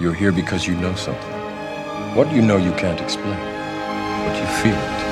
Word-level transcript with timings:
You're 0.00 0.12
here 0.12 0.32
because 0.32 0.66
you 0.66 0.74
know 0.74 0.92
something. 0.96 1.32
What 2.16 2.32
you 2.32 2.42
know 2.42 2.56
you 2.56 2.72
can't 2.72 3.00
explain, 3.00 3.38
but 4.26 4.36
you 4.36 4.46
feel 4.60 4.74
it. 4.74 5.04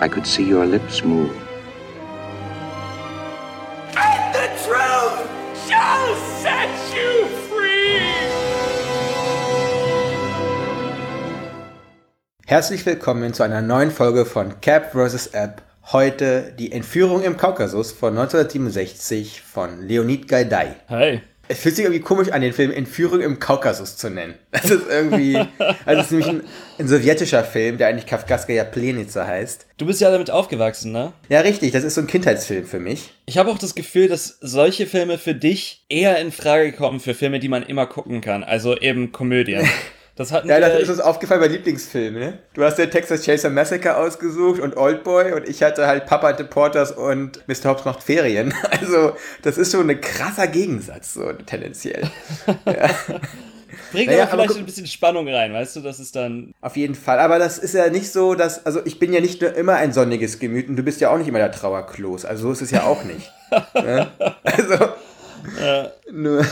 I 0.00 0.08
could 0.08 0.24
see 0.28 0.44
your 0.44 0.64
lips 0.66 1.02
move. 1.02 1.32
And 3.96 4.32
the 4.32 4.46
truth 4.62 5.26
shall 5.66 6.14
set 6.38 6.70
you 6.94 7.26
free! 7.48 7.98
Herzlich 12.46 12.86
willkommen 12.86 13.34
zu 13.34 13.42
einer 13.42 13.62
neuen 13.62 13.90
Folge 13.90 14.24
von 14.24 14.60
Cap 14.60 14.92
vs. 14.92 15.26
App. 15.34 15.69
Heute 15.92 16.52
die 16.56 16.70
Entführung 16.70 17.24
im 17.24 17.36
Kaukasus 17.36 17.90
von 17.90 18.16
1967 18.16 19.42
von 19.42 19.88
Leonid 19.88 20.28
Gaidai. 20.28 20.76
Hi. 20.88 21.20
Es 21.48 21.58
fühlt 21.58 21.74
sich 21.74 21.84
irgendwie 21.84 22.00
komisch 22.00 22.30
an, 22.30 22.42
den 22.42 22.52
Film 22.52 22.70
Entführung 22.70 23.20
im 23.20 23.40
Kaukasus 23.40 23.96
zu 23.96 24.08
nennen. 24.08 24.34
Das 24.52 24.70
ist 24.70 24.84
irgendwie, 24.88 25.36
also 25.84 26.00
es 26.00 26.06
ist 26.06 26.10
nämlich 26.12 26.28
ein, 26.28 26.42
ein 26.78 26.86
sowjetischer 26.86 27.42
Film, 27.42 27.76
der 27.76 27.88
eigentlich 27.88 28.06
Kafkaskaya 28.06 28.62
Plenica 28.62 29.26
heißt. 29.26 29.66
Du 29.78 29.86
bist 29.86 30.00
ja 30.00 30.12
damit 30.12 30.30
aufgewachsen, 30.30 30.92
ne? 30.92 31.12
Ja, 31.28 31.40
richtig, 31.40 31.72
das 31.72 31.82
ist 31.82 31.96
so 31.96 32.02
ein 32.02 32.06
Kindheitsfilm 32.06 32.66
für 32.66 32.78
mich. 32.78 33.10
Ich 33.26 33.36
habe 33.36 33.50
auch 33.50 33.58
das 33.58 33.74
Gefühl, 33.74 34.06
dass 34.06 34.38
solche 34.40 34.86
Filme 34.86 35.18
für 35.18 35.34
dich 35.34 35.84
eher 35.88 36.20
in 36.20 36.30
Frage 36.30 36.70
kommen 36.70 37.00
für 37.00 37.14
Filme, 37.14 37.40
die 37.40 37.48
man 37.48 37.64
immer 37.64 37.86
gucken 37.86 38.20
kann. 38.20 38.44
Also 38.44 38.76
eben 38.76 39.10
Komödien. 39.10 39.68
Das 40.20 40.32
hatten 40.32 40.48
Ja, 40.50 40.58
wir, 40.58 40.68
das 40.68 40.82
ist 40.82 40.90
uns 40.90 41.00
aufgefallen 41.00 41.40
bei 41.40 41.46
Lieblingsfilmen, 41.46 42.20
ne? 42.20 42.38
Du 42.52 42.62
hast 42.62 42.76
den 42.76 42.90
Texas 42.90 43.24
Chaser 43.24 43.48
Massacre 43.48 43.96
ausgesucht 43.96 44.60
und 44.60 44.76
Oldboy 44.76 45.32
und 45.32 45.48
ich 45.48 45.62
hatte 45.62 45.86
halt 45.86 46.04
Papa 46.04 46.34
Deporters 46.34 46.92
und 46.92 47.40
Mr. 47.48 47.70
Hobbs 47.70 47.86
macht 47.86 48.02
Ferien. 48.02 48.52
Also, 48.70 49.14
das 49.40 49.56
ist 49.56 49.72
schon 49.72 49.88
ein 49.88 49.98
krasser 49.98 50.46
Gegensatz, 50.46 51.14
so 51.14 51.32
tendenziell. 51.46 52.02
bringt 53.92 54.08
Naja, 54.08 54.24
aber 54.24 54.32
aber 54.34 54.42
vielleicht 54.42 54.48
guck- 54.50 54.58
ein 54.58 54.66
bisschen 54.66 54.86
Spannung 54.86 55.26
rein, 55.26 55.54
weißt 55.54 55.76
du? 55.76 55.80
Das 55.80 55.98
ist 55.98 56.14
dann. 56.14 56.52
Auf 56.60 56.76
jeden 56.76 56.94
Fall. 56.94 57.18
Aber 57.18 57.38
das 57.38 57.56
ist 57.56 57.72
ja 57.72 57.88
nicht 57.88 58.12
so, 58.12 58.34
dass, 58.34 58.66
also 58.66 58.80
ich 58.84 58.98
bin 58.98 59.14
ja 59.14 59.22
nicht 59.22 59.40
nur 59.40 59.54
immer 59.54 59.76
ein 59.76 59.94
sonniges 59.94 60.38
Gemüt 60.38 60.68
und 60.68 60.76
du 60.76 60.82
bist 60.82 61.00
ja 61.00 61.10
auch 61.10 61.16
nicht 61.16 61.28
immer 61.28 61.38
der 61.38 61.50
Trauerklos. 61.50 62.26
Also 62.26 62.48
so 62.48 62.52
ist 62.52 62.60
es 62.60 62.70
ja 62.72 62.82
auch 62.84 63.04
nicht. 63.04 63.32
ne? 63.74 64.08
Also, 64.42 64.76
nur, 66.12 66.44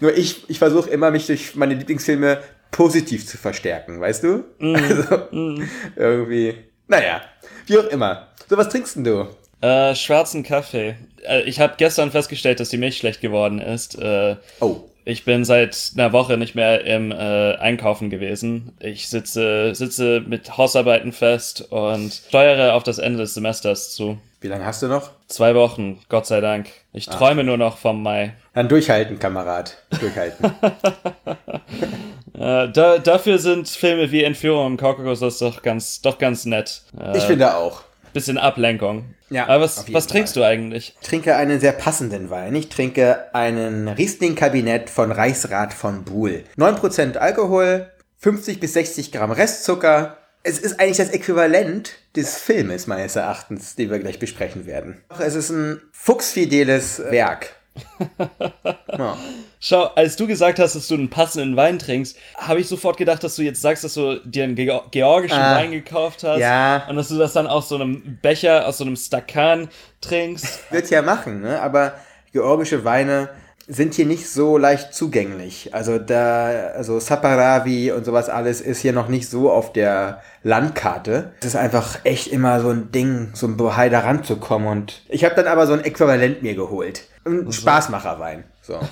nur 0.00 0.16
ich, 0.18 0.50
ich 0.50 0.58
versuche 0.58 0.90
immer, 0.90 1.12
mich 1.12 1.26
durch 1.28 1.54
meine 1.54 1.74
Lieblingsfilme 1.74 2.38
positiv 2.70 3.26
zu 3.26 3.38
verstärken, 3.38 4.00
weißt 4.00 4.22
du? 4.24 4.44
Also, 4.60 5.58
irgendwie, 5.96 6.54
naja, 6.86 7.20
wie 7.66 7.78
auch 7.78 7.86
immer. 7.86 8.28
So, 8.48 8.56
was 8.56 8.68
trinkst 8.68 8.96
denn 8.96 9.04
du? 9.04 9.26
Äh, 9.60 9.94
schwarzen 9.94 10.42
Kaffee. 10.42 10.96
Äh, 11.26 11.42
ich 11.42 11.60
habe 11.60 11.74
gestern 11.76 12.10
festgestellt, 12.10 12.60
dass 12.60 12.68
die 12.68 12.76
Milch 12.78 12.96
schlecht 12.98 13.20
geworden 13.20 13.60
ist. 13.60 13.98
Äh, 14.00 14.36
Oh, 14.60 14.84
ich 15.04 15.24
bin 15.24 15.44
seit 15.44 15.92
einer 15.96 16.12
Woche 16.12 16.36
nicht 16.36 16.54
mehr 16.54 16.84
im 16.84 17.10
äh, 17.12 17.54
Einkaufen 17.56 18.10
gewesen. 18.10 18.72
Ich 18.78 19.08
sitze, 19.08 19.74
sitze 19.74 20.20
mit 20.20 20.56
Hausarbeiten 20.58 21.12
fest 21.12 21.62
und 21.72 22.12
steuere 22.12 22.74
auf 22.74 22.82
das 22.84 22.98
Ende 22.98 23.18
des 23.20 23.32
Semesters 23.34 23.94
zu. 23.94 24.18
wie 24.42 24.48
lange 24.48 24.66
hast 24.66 24.82
du 24.82 24.86
noch? 24.88 25.10
Zwei 25.26 25.54
Wochen, 25.54 25.98
Gott 26.10 26.26
sei 26.26 26.40
Dank. 26.42 26.68
Ich 26.92 27.06
träume 27.06 27.42
nur 27.42 27.56
noch 27.56 27.78
vom 27.78 28.02
Mai. 28.02 28.34
Dann 28.52 28.68
durchhalten, 28.68 29.18
Kamerad. 29.18 29.78
Durchhalten. 29.98 30.52
Äh, 32.38 32.70
da, 32.72 32.98
dafür 32.98 33.38
sind 33.38 33.68
Filme 33.68 34.10
wie 34.12 34.22
Entführung 34.24 34.66
im 34.68 34.76
Kaukasus 34.76 35.38
doch 35.38 35.62
ganz, 35.62 36.00
doch 36.00 36.18
ganz 36.18 36.44
nett. 36.44 36.82
Äh, 36.98 37.18
Ich 37.18 37.24
finde 37.24 37.56
auch. 37.56 37.82
bisschen 38.12 38.38
Ablenkung. 38.38 39.14
Ja, 39.30 39.46
Aber 39.48 39.64
was, 39.64 39.92
was 39.92 40.06
trinkst 40.06 40.34
Fall. 40.34 40.42
du 40.42 40.48
eigentlich? 40.48 40.94
Ich 41.00 41.06
trinke 41.06 41.36
einen 41.36 41.60
sehr 41.60 41.72
passenden 41.72 42.30
Wein. 42.30 42.54
Ich 42.54 42.68
trinke 42.70 43.26
einen 43.34 43.88
Riesling-Kabinett 43.88 44.88
von 44.88 45.12
Reichsrat 45.12 45.74
von 45.74 46.04
Buhl. 46.04 46.44
9% 46.56 47.16
Alkohol, 47.18 47.90
50 48.18 48.58
bis 48.60 48.72
60 48.72 49.12
Gramm 49.12 49.30
Restzucker. 49.32 50.16
Es 50.44 50.58
ist 50.58 50.80
eigentlich 50.80 50.96
das 50.96 51.10
Äquivalent 51.10 51.92
des 52.16 52.38
Filmes 52.38 52.86
meines 52.86 53.16
Erachtens, 53.16 53.74
den 53.74 53.90
wir 53.90 53.98
gleich 53.98 54.18
besprechen 54.18 54.64
werden. 54.64 55.02
Es 55.18 55.34
ist 55.34 55.50
ein 55.50 55.82
fuchsfideles 55.92 57.00
Werk. 57.10 57.50
Ja. 58.98 59.16
Schau, 59.60 59.84
als 59.94 60.16
du 60.16 60.26
gesagt 60.26 60.58
hast, 60.58 60.74
dass 60.74 60.88
du 60.88 60.94
einen 60.94 61.10
passenden 61.10 61.56
Wein 61.56 61.78
trinkst, 61.78 62.16
habe 62.36 62.60
ich 62.60 62.66
sofort 62.68 62.96
gedacht, 62.96 63.22
dass 63.22 63.36
du 63.36 63.42
jetzt 63.42 63.60
sagst, 63.60 63.84
dass 63.84 63.94
du 63.94 64.20
dir 64.24 64.44
einen 64.44 64.54
Ge 64.56 64.72
georgischen 64.90 65.38
Ah, 65.38 65.56
Wein 65.56 65.70
gekauft 65.70 66.24
hast. 66.24 66.38
ja. 66.40 66.84
Und 66.88 66.96
dass 66.96 67.08
du 67.08 67.16
das 67.18 67.32
dann 67.32 67.46
aus 67.46 67.68
so 67.68 67.74
einem 67.76 68.18
Becher, 68.22 68.66
aus 68.66 68.78
so 68.78 68.84
einem 68.84 68.96
Stakan 68.96 69.68
trinkst. 70.00 70.60
Wird 70.72 70.90
ja 70.90 71.02
machen, 71.02 71.40
ne? 71.42 71.60
aber 71.60 71.94
georgische 72.32 72.84
Weine 72.84 73.28
sind 73.70 73.94
hier 73.94 74.06
nicht 74.06 74.28
so 74.30 74.56
leicht 74.56 74.94
zugänglich. 74.94 75.74
Also 75.74 75.98
da, 75.98 76.46
also 76.74 76.98
Saparavi 77.00 77.92
und 77.92 78.04
sowas 78.06 78.30
alles 78.30 78.60
ist 78.62 78.80
hier 78.80 78.94
noch 78.94 79.08
nicht 79.08 79.28
so 79.28 79.50
auf 79.52 79.72
der 79.74 80.22
Landkarte. 80.42 81.32
Es 81.40 81.48
ist 81.48 81.56
einfach 81.56 81.98
echt 82.04 82.28
immer 82.28 82.60
so 82.60 82.70
ein 82.70 82.90
Ding, 82.92 83.28
so 83.34 83.46
ein 83.46 83.56
Bohai 83.58 83.90
da 83.90 84.00
ranzukommen 84.00 84.68
und 84.68 85.02
ich 85.08 85.24
habe 85.24 85.34
dann 85.34 85.46
aber 85.46 85.66
so 85.66 85.74
ein 85.74 85.84
Äquivalent 85.84 86.42
mir 86.42 86.54
geholt. 86.54 87.02
Ein 87.28 87.52
Spaßmacherwein. 87.52 88.44
So. 88.62 88.78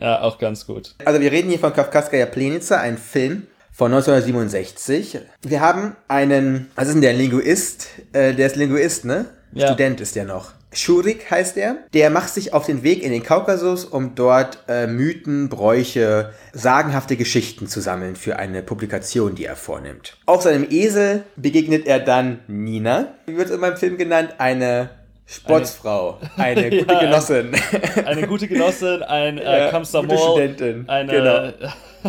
Ja, 0.00 0.20
auch 0.20 0.38
ganz 0.38 0.66
gut. 0.66 0.94
Also 1.04 1.20
wir 1.20 1.32
reden 1.32 1.48
hier 1.48 1.58
von 1.58 1.72
Kafkaskaya 1.72 2.26
Plenica, 2.26 2.78
ein 2.78 2.98
Film 2.98 3.46
von 3.72 3.92
1967. 3.92 5.18
Wir 5.42 5.60
haben 5.60 5.96
einen, 6.08 6.70
was 6.74 6.88
ist 6.88 6.94
denn 6.94 7.02
der 7.02 7.14
Linguist? 7.14 7.88
Äh, 8.12 8.34
der 8.34 8.46
ist 8.46 8.56
Linguist, 8.56 9.04
ne? 9.04 9.26
Ja. 9.52 9.68
Student 9.68 10.00
ist 10.00 10.16
der 10.16 10.24
noch. 10.24 10.52
Schurik 10.72 11.30
heißt 11.30 11.56
er. 11.56 11.78
Der 11.94 12.10
macht 12.10 12.28
sich 12.28 12.52
auf 12.52 12.66
den 12.66 12.82
Weg 12.82 13.02
in 13.02 13.10
den 13.10 13.22
Kaukasus, 13.22 13.86
um 13.86 14.14
dort 14.14 14.58
äh, 14.68 14.86
Mythen, 14.86 15.48
Bräuche, 15.48 16.32
sagenhafte 16.52 17.16
Geschichten 17.16 17.66
zu 17.66 17.80
sammeln 17.80 18.16
für 18.16 18.38
eine 18.38 18.62
Publikation, 18.62 19.34
die 19.34 19.46
er 19.46 19.56
vornimmt. 19.56 20.18
Auf 20.26 20.42
seinem 20.42 20.66
Esel 20.68 21.22
begegnet 21.36 21.86
er 21.86 22.00
dann 22.00 22.40
Nina. 22.48 23.14
Wie 23.24 23.38
wird 23.38 23.48
es 23.48 23.54
in 23.54 23.60
meinem 23.60 23.78
Film 23.78 23.96
genannt? 23.96 24.34
Eine 24.36 24.90
Sportsfrau. 25.26 26.18
Eine, 26.36 26.70
gute 26.78 26.92
Ja, 26.92 27.00
Genossin. 27.00 27.52
Eine 28.04 28.26
gute 28.26 28.46
Genossin, 28.48 29.02
ein 29.02 29.38
äh, 29.38 29.70
Ja, 29.70 29.78
gute 29.78 30.16
Studentin. 30.18 30.88
eine 30.88 31.12
Genau. 31.12 31.52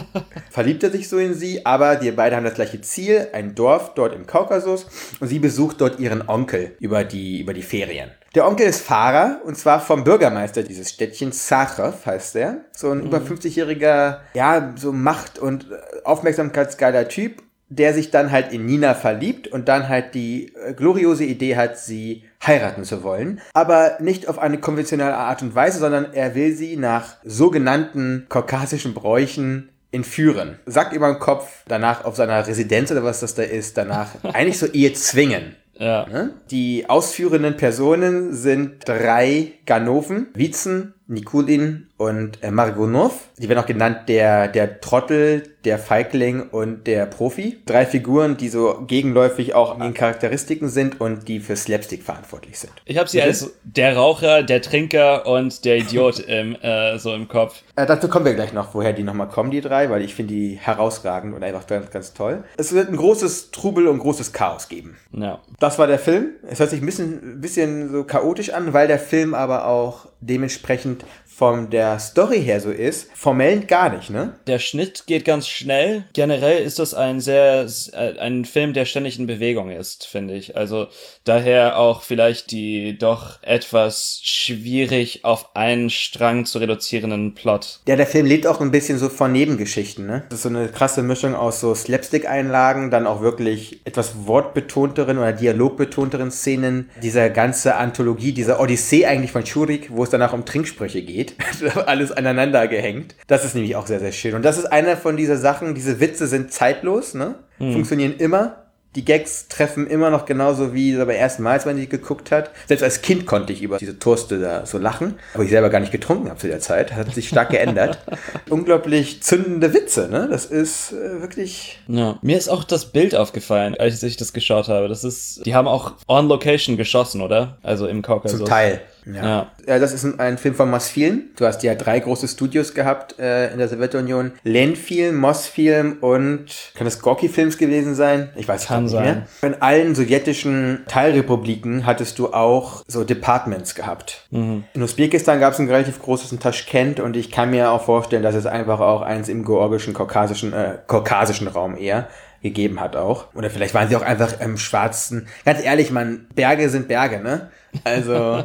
verliebt 0.52 0.84
er 0.84 0.92
sich 0.92 1.10
so 1.10 1.18
in 1.18 1.34
sie, 1.34 1.66
aber 1.66 1.96
die 1.96 2.12
beiden 2.12 2.36
haben 2.38 2.44
das 2.44 2.54
gleiche 2.54 2.80
Ziel, 2.82 3.30
ein 3.34 3.56
Dorf 3.56 3.94
dort 3.96 4.14
im 4.14 4.28
Kaukasus 4.28 4.86
und 5.20 5.28
sie 5.28 5.40
besucht 5.40 5.82
dort 5.82 6.00
ihren 6.00 6.28
Onkel 6.30 6.76
über 6.80 7.04
die, 7.04 7.42
über 7.42 7.54
die 7.54 7.64
Ferien. 7.64 8.12
Der 8.36 8.48
Onkel 8.48 8.68
ist 8.68 8.82
Fahrer 8.82 9.42
und 9.46 9.58
zwar 9.58 9.80
vom 9.80 10.04
Bürgermeister 10.04 10.62
dieses 10.62 10.92
Städtchens, 10.92 11.48
Sachow 11.48 12.06
heißt 12.06 12.36
er. 12.36 12.58
So 12.72 12.92
ein 12.92 13.02
über 13.02 13.18
50-jähriger, 13.18 14.20
ja, 14.36 14.74
so 14.76 14.92
Macht- 14.92 15.40
und 15.40 15.64
äh, 15.72 16.04
aufmerksamkeitsgeiler 16.04 17.08
Typ, 17.08 17.42
der 17.70 17.94
sich 17.94 18.12
dann 18.12 18.32
halt 18.32 18.54
in 18.54 18.66
Nina 18.66 18.94
verliebt 18.94 19.48
und 19.48 19.68
dann 19.68 19.90
halt 19.90 20.16
die 20.16 20.54
äh, 20.56 20.74
gloriose 20.74 21.26
Idee 21.26 21.58
hat, 21.58 21.78
sie 21.78 22.24
heiraten 22.46 22.84
zu 22.84 23.04
wollen. 23.04 23.42
Aber 23.54 23.98
nicht 24.00 24.28
auf 24.30 24.40
eine 24.40 24.60
konventionelle 24.60 25.16
Art 25.16 25.42
und 25.42 25.54
Weise, 25.54 25.80
sondern 25.80 26.14
er 26.14 26.36
will 26.36 26.56
sie 26.56 26.78
nach 26.78 27.18
sogenannten 27.24 28.26
kaukasischen 28.30 28.94
Bräuchen 28.94 29.70
entführen. 29.92 30.60
Sagt 30.66 30.94
über 30.94 31.12
den 31.12 31.20
Kopf, 31.20 31.64
danach 31.68 32.06
auf 32.06 32.16
seiner 32.16 32.46
Residenz 32.46 32.92
oder 32.92 33.04
was 33.04 33.20
das 33.20 33.36
da 33.36 33.44
ist, 33.44 33.78
danach 33.78 34.10
eigentlich 34.24 34.60
so 34.60 34.68
Ehe 34.68 34.94
zwingen. 34.94 35.56
Ja. 35.80 36.08
Ne? 36.08 36.34
Die 36.50 36.90
ausführenden 36.90 37.58
Personen 37.58 38.34
sind 38.34 38.88
drei 38.88 39.54
Ganoven, 39.66 40.28
Witzen, 40.34 40.94
Nikulin 41.08 41.87
und 41.98 42.44
äh, 42.44 42.52
Margonov. 42.52 43.30
Die 43.38 43.50
werden 43.50 43.60
auch 43.60 43.66
genannt 43.66 44.08
der, 44.08 44.48
der 44.48 44.82
Trottel, 44.82 45.44
der 45.66 45.80
Feigling 45.80 46.50
und 46.50 46.86
der 46.88 47.08
Profi. 47.08 47.58
Drei 47.66 47.86
Figuren, 47.86 48.38
die 48.38 48.50
so 48.50 48.84
gegenläufig 48.86 49.56
auch 49.56 49.74
in 49.76 49.82
den 49.82 49.94
Charakteristiken 49.94 50.70
sind 50.70 51.02
und 51.02 51.28
die 51.28 51.40
für 51.40 51.56
Slapstick 51.56 52.04
verantwortlich 52.04 52.60
sind. 52.60 52.72
Ich 52.86 52.98
habe 52.98 53.10
sie 53.10 53.18
Bitte? 53.18 53.28
als 53.28 53.52
der 53.64 53.98
Raucher, 53.98 54.44
der 54.44 54.62
Trinker 54.62 55.26
und 55.26 55.66
der 55.66 55.78
Idiot 55.78 56.20
im, 56.28 56.56
äh, 56.56 56.98
so 57.00 57.14
im 57.14 57.28
Kopf. 57.28 57.64
Äh, 57.76 57.86
dazu 57.86 58.08
kommen 58.08 58.26
wir 58.26 58.36
gleich 58.36 58.54
noch, 58.54 58.74
woher 58.74 58.94
die 58.94 59.04
nochmal 59.04 59.28
kommen, 59.28 59.52
die 59.52 59.62
drei, 59.62 59.90
weil 59.90 60.04
ich 60.04 60.14
finde 60.14 60.34
die 60.36 60.56
herausragend 60.56 61.36
und 61.36 61.44
einfach 61.44 61.66
ganz, 61.66 61.90
ganz 61.90 62.14
toll. 62.14 62.44
Es 62.58 62.74
wird 62.74 62.90
ein 62.90 62.96
großes 62.96 63.52
Trubel 63.52 63.88
und 63.88 64.00
großes 64.00 64.34
Chaos 64.34 64.70
geben. 64.70 64.98
Ja. 65.12 65.40
Das 65.60 65.80
war 65.80 65.88
der 65.88 66.00
Film. 66.00 66.30
Es 66.48 66.60
hört 66.60 66.70
sich 66.70 66.82
ein 66.82 66.86
bisschen, 66.86 67.38
ein 67.38 67.42
bisschen 67.42 67.92
so 67.92 68.04
chaotisch 68.04 68.52
an, 68.52 68.74
weil 68.74 68.88
der 68.88 69.00
Film 69.00 69.34
aber 69.34 69.68
auch 69.68 70.08
dementsprechend 70.22 71.04
von 71.38 71.70
der 71.70 72.00
Story 72.00 72.42
her 72.42 72.60
so 72.60 72.72
ist, 72.72 73.12
formell 73.14 73.60
gar 73.60 73.96
nicht, 73.96 74.10
ne? 74.10 74.34
Der 74.48 74.58
Schnitt 74.58 75.04
geht 75.06 75.24
ganz 75.24 75.48
schnell. 75.48 76.06
Generell 76.14 76.64
ist 76.64 76.80
das 76.80 76.96
ein 76.96 77.22
sehr, 77.22 77.68
äh, 77.94 78.18
ein 78.18 78.44
Film, 78.44 78.74
der 78.74 78.86
ständig 78.86 79.20
in 79.20 79.28
Bewegung 79.28 79.70
ist, 79.70 80.08
finde 80.08 80.34
ich. 80.34 80.58
Also 80.58 80.88
daher 81.26 81.78
auch 81.78 82.02
vielleicht 82.02 82.50
die 82.50 82.98
doch 82.98 83.38
etwas 83.44 84.20
schwierig 84.24 85.26
auf 85.26 85.56
einen 85.56 85.92
Strang 85.92 86.46
zu 86.46 86.58
reduzierenden 86.58 87.36
Plot. 87.36 87.82
Ja, 87.88 87.96
der 87.96 88.08
Film 88.08 88.26
lebt 88.26 88.48
auch 88.48 88.60
ein 88.60 88.72
bisschen 88.72 88.98
so 88.98 89.08
von 89.08 89.32
Nebengeschichten, 89.32 90.08
ne? 90.08 90.24
Das 90.30 90.40
ist 90.40 90.44
so 90.44 90.50
eine 90.50 90.70
krasse 90.70 91.04
Mischung 91.04 91.36
aus 91.36 91.60
so 91.60 91.76
Slapstick-Einlagen, 91.76 92.90
dann 92.90 93.06
auch 93.06 93.22
wirklich 93.22 93.82
etwas 93.86 94.26
wortbetonteren 94.26 95.20
oder 95.20 95.34
dialogbetonteren 95.34 96.32
Szenen. 96.32 96.90
Dieser 97.04 97.30
ganze 97.30 97.76
Anthologie, 97.76 98.32
dieser 98.32 98.60
Odyssee 98.60 99.06
eigentlich 99.06 99.32
von 99.32 99.46
Schurik, 99.46 99.92
wo 99.92 100.04
es 100.04 100.10
danach 100.10 100.34
um 100.34 100.44
Trinksprüche 100.44 101.04
geht. 101.04 101.27
Alles 101.86 102.12
aneinander 102.12 102.68
gehängt. 102.68 103.16
Das 103.28 103.46
ist 103.46 103.56
nämlich 103.56 103.76
auch 103.76 103.88
sehr, 103.88 104.00
sehr 104.00 104.12
schön. 104.12 104.36
Und 104.36 104.44
das 104.44 104.58
ist 104.58 104.66
einer 104.66 104.98
von 104.98 105.18
dieser 105.18 105.38
Sachen, 105.38 105.76
diese 105.76 106.00
Witze 106.00 106.28
sind 106.28 106.52
zeitlos, 106.52 107.14
ne? 107.14 107.36
Hm. 107.58 107.74
Funktionieren 107.74 108.16
immer. 108.18 108.68
Die 108.96 109.06
Gags 109.06 109.48
treffen 109.48 109.86
immer 109.86 110.10
noch 110.10 110.26
genauso 110.26 110.74
wie 110.74 110.96
beim 110.96 111.10
ersten 111.10 111.44
Mal, 111.44 111.52
als 111.52 111.68
man 111.68 111.78
die 111.78 111.88
geguckt 111.88 112.32
hat. 112.32 112.50
Selbst 112.68 112.82
als 112.82 113.04
Kind 113.04 113.28
konnte 113.28 113.54
ich 113.54 113.62
über 113.62 113.78
diese 113.78 114.00
Toaste 114.00 114.40
da 114.40 114.66
so 114.66 114.80
lachen, 114.80 115.20
wo 115.36 115.44
ich 115.44 115.52
selber 115.52 115.70
gar 115.70 115.80
nicht 115.80 115.92
getrunken 115.92 116.30
habe 116.30 116.40
zu 116.40 116.48
der 116.48 116.62
Zeit. 116.62 116.94
Hat 116.94 117.14
sich 117.14 117.28
stark 117.28 117.52
geändert. 117.52 118.00
Unglaublich 118.50 119.22
zündende 119.22 119.72
Witze, 119.76 120.08
ne? 120.10 120.28
Das 120.32 120.48
ist 120.48 120.94
äh, 120.94 121.22
wirklich. 121.22 121.80
Ja. 121.88 122.18
Mir 122.24 122.38
ist 122.38 122.50
auch 122.50 122.64
das 122.64 122.86
Bild 122.86 123.14
aufgefallen, 123.14 123.76
als 123.78 124.02
ich 124.02 124.18
das 124.18 124.34
geschaut 124.34 124.68
habe. 124.68 124.88
Das 124.88 125.04
ist, 125.04 125.46
die 125.46 125.54
haben 125.54 125.68
auch 125.68 125.94
on 126.08 126.28
Location 126.28 126.76
geschossen, 126.76 127.22
oder? 127.22 127.60
Also 127.62 127.86
im 127.86 128.02
Kaukasus. 128.02 128.40
Zum 128.40 128.48
Teil. 128.48 128.82
Ja. 129.14 129.52
Ja. 129.66 129.80
das 129.80 129.94
ist 129.94 130.04
ein, 130.04 130.20
ein 130.20 130.38
Film 130.38 130.56
von 130.56 130.70
Mosfilm. 130.70 131.24
Du 131.36 131.46
hast 131.46 131.64
ja 131.64 131.76
drei 131.76 132.00
große 132.00 132.28
Studios 132.28 132.74
gehabt 132.74 133.20
äh, 133.20 133.52
in 133.52 133.58
der 133.58 133.68
Sowjetunion. 133.68 134.32
Lenfilm, 134.44 135.18
Mosfilm 135.18 135.98
und 136.02 136.46
kann 136.76 136.86
das 136.86 137.00
Gorki-Films 137.02 137.58
gewesen 137.58 137.96
sein? 137.96 138.30
Ich 138.36 138.48
weiß 138.48 138.68
Kann 138.68 138.84
nicht 138.84 138.92
sein. 138.92 139.26
mehr. 139.42 139.52
In 139.52 139.62
allen 139.62 139.96
sowjetischen 139.96 140.84
Teilrepubliken 140.88 141.86
hattest 141.86 142.20
du 142.20 142.34
auch 142.34 142.84
so 142.88 143.04
Departments 143.04 143.76
gehabt. 143.76 144.26
Mhm. 144.32 144.64
In 144.74 144.84
Usbekistan 144.84 145.40
gab 145.40 145.54
es 145.54 145.60
ein 145.60 145.68
relativ 145.68 146.02
großes 146.02 146.32
in 146.32 146.40
Taschkent 146.40 147.00
und 147.00 147.16
ich 147.16 147.32
kann 147.32 147.50
mir 147.52 147.72
auch 147.72 147.84
vorstellen, 147.84 148.24
dass 148.24 148.36
es 148.36 148.46
einfach 148.46 148.80
auch 148.80 149.02
eins 149.02 149.30
im 149.30 149.44
georgischen, 149.46 149.94
kaukasischen, 149.94 150.54
äh, 150.54 150.78
kaukasischen 150.88 151.48
Raum 151.48 151.78
eher 151.78 152.08
gegeben 152.42 152.80
hat 152.80 152.96
auch. 152.96 153.34
Oder 153.34 153.50
vielleicht 153.50 153.74
waren 153.74 153.90
sie 153.90 153.96
auch 153.96 154.02
einfach 154.02 154.40
im 154.40 154.58
schwarzen. 154.58 155.28
Ganz 155.46 155.64
ehrlich, 155.64 155.92
man, 155.92 156.28
Berge 156.36 156.70
sind 156.70 156.88
Berge, 156.88 157.20
ne? 157.20 157.50
Also, 157.84 158.44